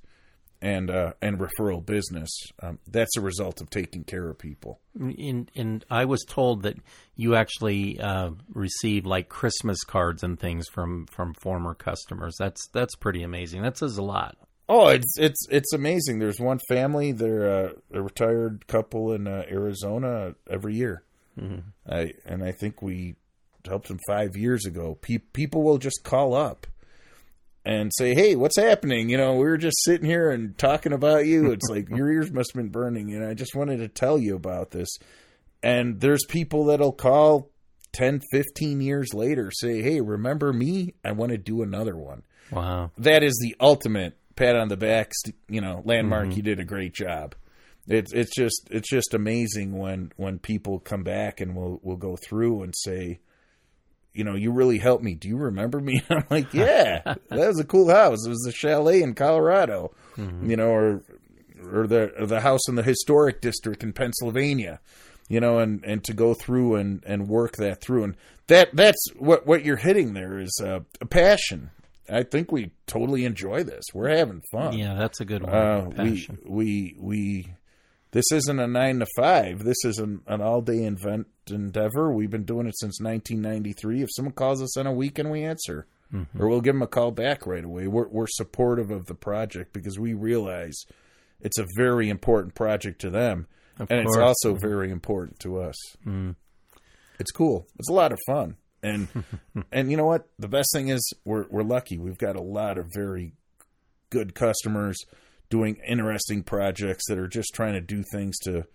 and 0.64 0.90
uh, 0.90 1.12
and 1.20 1.38
referral 1.38 1.84
business. 1.84 2.30
Um, 2.62 2.78
that's 2.88 3.16
a 3.16 3.20
result 3.20 3.60
of 3.60 3.68
taking 3.68 4.02
care 4.02 4.28
of 4.30 4.38
people. 4.38 4.80
And, 4.98 5.50
and 5.54 5.84
I 5.90 6.06
was 6.06 6.24
told 6.26 6.62
that 6.62 6.76
you 7.16 7.34
actually 7.34 8.00
uh, 8.00 8.30
receive 8.52 9.04
like 9.04 9.28
Christmas 9.28 9.84
cards 9.84 10.22
and 10.22 10.40
things 10.40 10.66
from 10.68 11.06
from 11.06 11.34
former 11.34 11.74
customers. 11.74 12.36
That's 12.38 12.66
that's 12.68 12.96
pretty 12.96 13.22
amazing. 13.22 13.62
That 13.62 13.76
says 13.76 13.98
a 13.98 14.02
lot. 14.02 14.38
Oh, 14.66 14.88
it's 14.88 15.18
it's 15.18 15.46
it's 15.50 15.74
amazing. 15.74 16.18
There's 16.18 16.40
one 16.40 16.60
family. 16.68 17.12
They're 17.12 17.66
uh, 17.66 17.72
a 17.92 18.02
retired 18.02 18.66
couple 18.66 19.12
in 19.12 19.26
uh, 19.26 19.44
Arizona 19.50 20.34
every 20.48 20.76
year. 20.76 21.02
Mm-hmm. 21.38 21.58
I 21.92 22.14
and 22.24 22.42
I 22.42 22.52
think 22.52 22.80
we 22.80 23.16
helped 23.66 23.88
them 23.88 24.00
five 24.06 24.36
years 24.36 24.64
ago. 24.64 24.96
Pe- 25.00 25.18
people 25.18 25.62
will 25.62 25.78
just 25.78 26.04
call 26.04 26.34
up 26.34 26.66
and 27.64 27.90
say, 27.94 28.14
"Hey, 28.14 28.36
what's 28.36 28.56
happening?" 28.56 29.08
You 29.08 29.16
know, 29.16 29.34
we 29.34 29.44
were 29.44 29.56
just 29.56 29.82
sitting 29.84 30.06
here 30.08 30.30
and 30.30 30.56
talking 30.58 30.92
about 30.92 31.26
you. 31.26 31.50
It's 31.52 31.68
like 31.68 31.88
your 31.88 32.10
ears 32.10 32.30
must 32.30 32.52
have 32.52 32.62
been 32.62 32.70
burning, 32.70 33.14
and 33.14 33.24
I 33.24 33.34
just 33.34 33.54
wanted 33.54 33.78
to 33.78 33.88
tell 33.88 34.18
you 34.18 34.36
about 34.36 34.70
this. 34.70 34.88
And 35.62 36.00
there's 36.00 36.24
people 36.28 36.66
that'll 36.66 36.92
call 36.92 37.50
10, 37.92 38.20
15 38.32 38.80
years 38.80 39.14
later, 39.14 39.50
say, 39.50 39.80
"Hey, 39.82 40.00
remember 40.00 40.52
me? 40.52 40.94
I 41.04 41.12
want 41.12 41.32
to 41.32 41.38
do 41.38 41.62
another 41.62 41.96
one." 41.96 42.22
Wow, 42.50 42.90
that 42.98 43.22
is 43.22 43.38
the 43.40 43.56
ultimate 43.60 44.16
pat 44.36 44.56
on 44.56 44.68
the 44.68 44.76
back. 44.76 45.12
You 45.48 45.60
know, 45.60 45.82
landmark. 45.84 46.28
Mm-hmm. 46.28 46.36
You 46.36 46.42
did 46.42 46.60
a 46.60 46.64
great 46.64 46.92
job. 46.92 47.34
It's 47.86 48.12
it's 48.12 48.34
just 48.34 48.68
it's 48.70 48.88
just 48.88 49.14
amazing 49.14 49.76
when 49.76 50.12
when 50.16 50.38
people 50.38 50.78
come 50.78 51.02
back 51.02 51.40
and 51.40 51.54
we'll 51.54 51.80
we'll 51.82 51.96
go 51.96 52.16
through 52.16 52.62
and 52.62 52.74
say, 52.76 53.20
you 54.14 54.22
know, 54.22 54.36
you 54.36 54.52
really 54.52 54.78
helped 54.78 55.02
me. 55.02 55.14
Do 55.14 55.28
you 55.28 55.36
remember 55.36 55.80
me? 55.80 56.02
I'm 56.10 56.24
like, 56.30 56.54
yeah, 56.54 57.02
that 57.04 57.18
was 57.30 57.60
a 57.60 57.64
cool 57.64 57.90
house. 57.90 58.24
It 58.24 58.30
was 58.30 58.46
a 58.48 58.52
chalet 58.52 59.02
in 59.02 59.14
Colorado, 59.14 59.92
mm-hmm. 60.16 60.48
you 60.48 60.56
know, 60.56 60.68
or 60.68 61.02
or 61.72 61.86
the 61.86 62.12
or 62.18 62.26
the 62.26 62.40
house 62.40 62.68
in 62.68 62.76
the 62.76 62.82
historic 62.82 63.40
district 63.40 63.82
in 63.82 63.92
Pennsylvania, 63.92 64.80
you 65.28 65.40
know, 65.40 65.58
and 65.58 65.84
and 65.84 66.04
to 66.04 66.14
go 66.14 66.32
through 66.32 66.76
and 66.76 67.02
and 67.04 67.28
work 67.28 67.56
that 67.56 67.80
through, 67.80 68.04
and 68.04 68.16
that 68.46 68.74
that's 68.74 69.04
what 69.18 69.46
what 69.46 69.64
you're 69.64 69.76
hitting 69.76 70.14
there 70.14 70.38
is 70.38 70.60
uh, 70.64 70.80
a 71.00 71.06
passion. 71.06 71.70
I 72.08 72.22
think 72.22 72.52
we 72.52 72.70
totally 72.86 73.24
enjoy 73.24 73.64
this. 73.64 73.84
We're 73.94 74.14
having 74.14 74.42
fun. 74.52 74.76
Yeah, 74.76 74.94
that's 74.94 75.20
a 75.20 75.24
good 75.24 75.42
one. 75.42 75.54
Uh, 75.54 75.90
we 75.96 76.28
we 76.44 76.96
we 76.98 77.54
this 78.14 78.30
isn't 78.30 78.60
a 78.60 78.68
nine 78.68 79.00
to 79.00 79.06
five. 79.16 79.64
This 79.64 79.84
is 79.84 79.98
an, 79.98 80.20
an 80.28 80.40
all 80.40 80.60
day 80.60 80.84
event 80.84 81.26
endeavor. 81.50 82.12
We've 82.12 82.30
been 82.30 82.44
doing 82.44 82.68
it 82.68 82.78
since 82.78 83.00
1993. 83.00 84.02
If 84.02 84.08
someone 84.14 84.34
calls 84.34 84.62
us 84.62 84.76
on 84.76 84.86
a 84.86 84.92
weekend, 84.92 85.32
we 85.32 85.42
answer, 85.42 85.88
mm-hmm. 86.12 86.40
or 86.40 86.48
we'll 86.48 86.60
give 86.60 86.76
them 86.76 86.82
a 86.82 86.86
call 86.86 87.10
back 87.10 87.44
right 87.44 87.64
away. 87.64 87.88
We're, 87.88 88.06
we're 88.06 88.28
supportive 88.28 88.92
of 88.92 89.06
the 89.06 89.16
project 89.16 89.72
because 89.72 89.98
we 89.98 90.14
realize 90.14 90.76
it's 91.40 91.58
a 91.58 91.66
very 91.76 92.08
important 92.08 92.54
project 92.54 93.00
to 93.00 93.10
them, 93.10 93.48
of 93.80 93.90
and 93.90 94.06
course. 94.06 94.16
it's 94.16 94.22
also 94.22 94.54
mm-hmm. 94.54 94.66
very 94.66 94.90
important 94.92 95.40
to 95.40 95.58
us. 95.58 95.76
Mm. 96.06 96.36
It's 97.18 97.32
cool. 97.32 97.66
It's 97.80 97.90
a 97.90 97.94
lot 97.94 98.12
of 98.12 98.20
fun, 98.28 98.56
and 98.80 99.08
and 99.72 99.90
you 99.90 99.96
know 99.96 100.06
what? 100.06 100.28
The 100.38 100.48
best 100.48 100.68
thing 100.72 100.88
is 100.88 101.12
we're 101.24 101.46
we're 101.50 101.64
lucky. 101.64 101.98
We've 101.98 102.18
got 102.18 102.36
a 102.36 102.42
lot 102.42 102.78
of 102.78 102.86
very 102.94 103.32
good 104.10 104.36
customers 104.36 104.96
doing 105.50 105.78
interesting 105.86 106.42
projects 106.42 107.04
that 107.08 107.18
are 107.18 107.28
just 107.28 107.50
trying 107.54 107.74
to 107.74 107.80
do 107.80 108.02
things 108.12 108.38
to 108.44 108.66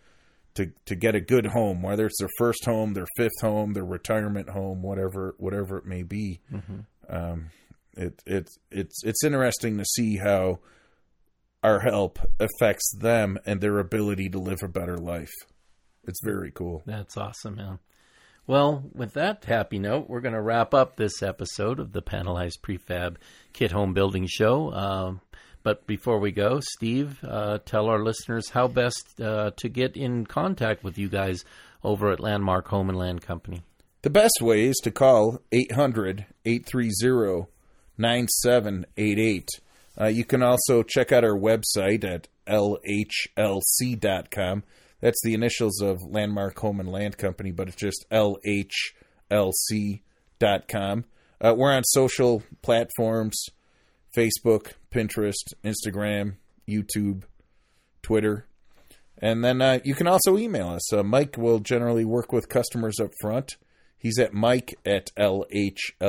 to 0.55 0.71
to 0.86 0.95
get 0.95 1.15
a 1.15 1.21
good 1.21 1.47
home, 1.47 1.82
whether 1.82 2.05
it's 2.05 2.19
their 2.19 2.29
first 2.38 2.65
home, 2.65 2.93
their 2.93 3.08
fifth 3.17 3.39
home, 3.41 3.73
their 3.73 3.86
retirement 3.86 4.49
home, 4.49 4.82
whatever 4.82 5.36
whatever 5.38 5.77
it 5.77 5.86
may 5.86 6.03
be. 6.03 6.41
Mm-hmm. 6.51 6.79
Um, 7.10 7.49
it 7.93 8.21
it 8.25 8.49
it's 8.71 9.03
it's 9.03 9.23
interesting 9.23 9.77
to 9.77 9.86
see 9.86 10.17
how 10.17 10.60
our 11.63 11.79
help 11.79 12.19
affects 12.39 12.93
them 12.99 13.38
and 13.45 13.60
their 13.60 13.79
ability 13.79 14.29
to 14.29 14.39
live 14.39 14.60
a 14.63 14.67
better 14.67 14.97
life. 14.97 15.34
It's 16.05 16.21
very 16.23 16.51
cool. 16.51 16.82
That's 16.86 17.17
awesome, 17.17 17.55
man. 17.55 17.79
Well, 18.47 18.84
with 18.95 19.13
that 19.13 19.45
happy 19.45 19.77
note, 19.77 20.10
we're 20.10 20.21
going 20.21 20.34
to 20.34 20.41
wrap 20.41 20.73
up 20.73 20.95
this 20.95 21.21
episode 21.21 21.79
of 21.79 21.91
the 21.91 22.01
Panelized 22.01 22.62
Prefab 22.62 23.17
Kit 23.53 23.71
Home 23.71 23.93
Building 23.93 24.25
Show. 24.27 24.69
Uh, 24.69 25.13
but 25.63 25.86
before 25.88 26.19
we 26.19 26.32
go, 26.32 26.60
Steve, 26.62 27.24
uh, 27.24 27.60
tell 27.65 27.88
our 27.88 28.04
listeners 28.04 28.50
how 28.50 28.67
best 28.67 29.19
uh, 29.22 29.52
to 29.58 29.69
get 29.69 29.98
in 29.98 30.26
contact 30.26 30.84
with 30.84 30.98
you 30.98 31.10
guys 31.10 31.43
over 31.84 32.12
at 32.12 32.19
Landmark 32.19 32.67
Home 32.69 32.89
and 32.89 32.98
Land 32.98 33.22
Company. 33.22 33.62
The 34.02 34.10
best 34.10 34.41
way 34.41 34.65
is 34.65 34.78
to 34.84 34.91
call 34.91 35.41
800 35.52 36.26
830 36.45 37.48
9788. 37.98 39.50
Uh, 40.00 40.06
you 40.08 40.24
can 40.24 40.41
also 40.41 40.84
check 40.84 41.12
out 41.12 41.26
our 41.26 41.38
website 41.38 42.06
at 42.06 42.30
lhlc.com. 42.48 43.43
That's 45.02 45.22
the 45.24 45.34
initials 45.34 45.82
of 45.82 45.98
Landmark 46.02 46.58
Home 46.60 46.80
and 46.80 46.89
Land 46.89 47.17
Company, 47.17 47.52
but 47.52 47.67
it's 47.67 47.76
just 47.78 48.06
lhlc.com. 48.10 48.63
Uh, 51.41 51.56
we're 51.58 51.72
on 51.72 51.84
social 51.86 52.43
platforms 52.62 53.45
Facebook, 54.15 54.74
Pinterest, 54.91 55.54
Instagram, 55.63 56.36
YouTube, 56.67 57.24
Twitter. 58.02 58.45
And 59.22 59.43
then 59.43 59.62
uh, 59.62 59.80
you 59.84 59.95
can 59.95 60.08
also 60.08 60.38
email 60.38 60.69
us. 60.69 60.93
Uh, 60.93 61.04
Mike 61.04 61.38
will 61.38 61.60
generally 61.60 62.06
work 62.06 62.32
with 62.32 62.50
customers 62.50 63.00
up 63.00 63.12
front. 63.22 63.58
He's 63.98 64.17
at 64.17 64.34
mike 64.34 64.80
at 64.86 65.12
lhlc.com. 65.17 66.06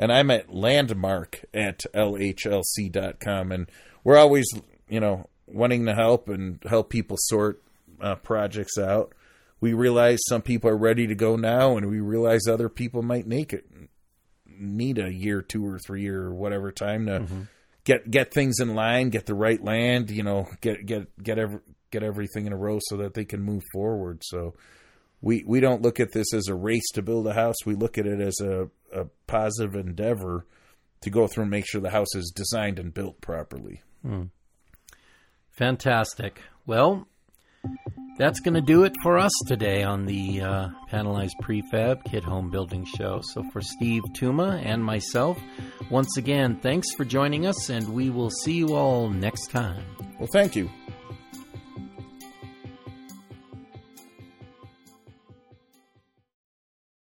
And 0.00 0.12
I'm 0.12 0.30
at 0.30 0.54
landmark 0.54 1.44
at 1.54 1.80
lhlc.com. 1.94 3.52
And 3.52 3.70
we're 4.04 4.16
always, 4.16 4.46
you 4.88 5.00
know, 5.00 5.28
wanting 5.46 5.86
to 5.86 5.94
help 5.94 6.28
and 6.28 6.62
help 6.68 6.90
people 6.90 7.16
sort 7.20 7.62
uh, 8.00 8.16
projects 8.16 8.78
out. 8.78 9.12
We 9.60 9.72
realize 9.72 10.18
some 10.28 10.42
people 10.42 10.70
are 10.70 10.76
ready 10.76 11.08
to 11.08 11.16
go 11.16 11.34
now, 11.34 11.76
and 11.76 11.90
we 11.90 11.98
realize 11.98 12.46
other 12.46 12.68
people 12.68 13.02
might 13.02 13.26
make 13.26 13.52
it 13.52 13.66
need 14.60 14.98
a 14.98 15.12
year, 15.12 15.42
two 15.42 15.66
or 15.66 15.78
three 15.78 16.08
or 16.08 16.32
whatever 16.32 16.72
time 16.72 17.06
to 17.06 17.20
mm-hmm. 17.20 17.42
get 17.84 18.10
get 18.10 18.32
things 18.32 18.60
in 18.60 18.74
line, 18.74 19.10
get 19.10 19.26
the 19.26 19.34
right 19.34 19.62
land, 19.62 20.10
you 20.10 20.22
know, 20.22 20.46
get 20.60 20.86
get 20.86 21.22
get 21.22 21.38
every, 21.38 21.60
get 21.90 22.02
everything 22.02 22.46
in 22.46 22.52
a 22.52 22.56
row 22.56 22.78
so 22.82 22.98
that 22.98 23.14
they 23.14 23.24
can 23.24 23.42
move 23.42 23.62
forward. 23.72 24.22
So 24.24 24.54
we 25.20 25.44
we 25.46 25.60
don't 25.60 25.82
look 25.82 26.00
at 26.00 26.12
this 26.12 26.32
as 26.32 26.48
a 26.48 26.54
race 26.54 26.88
to 26.94 27.02
build 27.02 27.26
a 27.26 27.34
house. 27.34 27.56
We 27.66 27.74
look 27.74 27.98
at 27.98 28.06
it 28.06 28.20
as 28.20 28.40
a, 28.40 28.68
a 28.92 29.06
positive 29.26 29.74
endeavor 29.74 30.46
to 31.02 31.10
go 31.10 31.26
through 31.26 31.42
and 31.42 31.50
make 31.50 31.66
sure 31.66 31.80
the 31.80 31.90
house 31.90 32.14
is 32.14 32.32
designed 32.34 32.78
and 32.78 32.92
built 32.92 33.20
properly. 33.20 33.82
Mm. 34.04 34.30
Fantastic. 35.52 36.40
Well, 36.66 37.08
that's 38.18 38.40
going 38.40 38.54
to 38.54 38.60
do 38.60 38.84
it 38.84 38.92
for 39.02 39.16
us 39.16 39.32
today 39.46 39.84
on 39.84 40.04
the 40.04 40.42
uh, 40.42 40.68
Panelized 40.90 41.36
Prefab 41.42 42.04
Kit 42.04 42.24
Home 42.24 42.50
Building 42.50 42.84
Show. 42.84 43.20
So, 43.32 43.44
for 43.52 43.60
Steve 43.62 44.02
Tuma 44.12 44.60
and 44.64 44.84
myself, 44.84 45.38
once 45.90 46.16
again, 46.16 46.56
thanks 46.56 46.88
for 46.96 47.04
joining 47.04 47.46
us, 47.46 47.70
and 47.70 47.88
we 47.94 48.10
will 48.10 48.30
see 48.30 48.54
you 48.54 48.74
all 48.74 49.08
next 49.08 49.50
time. 49.50 49.82
Well, 50.18 50.28
thank 50.32 50.56
you. 50.56 50.68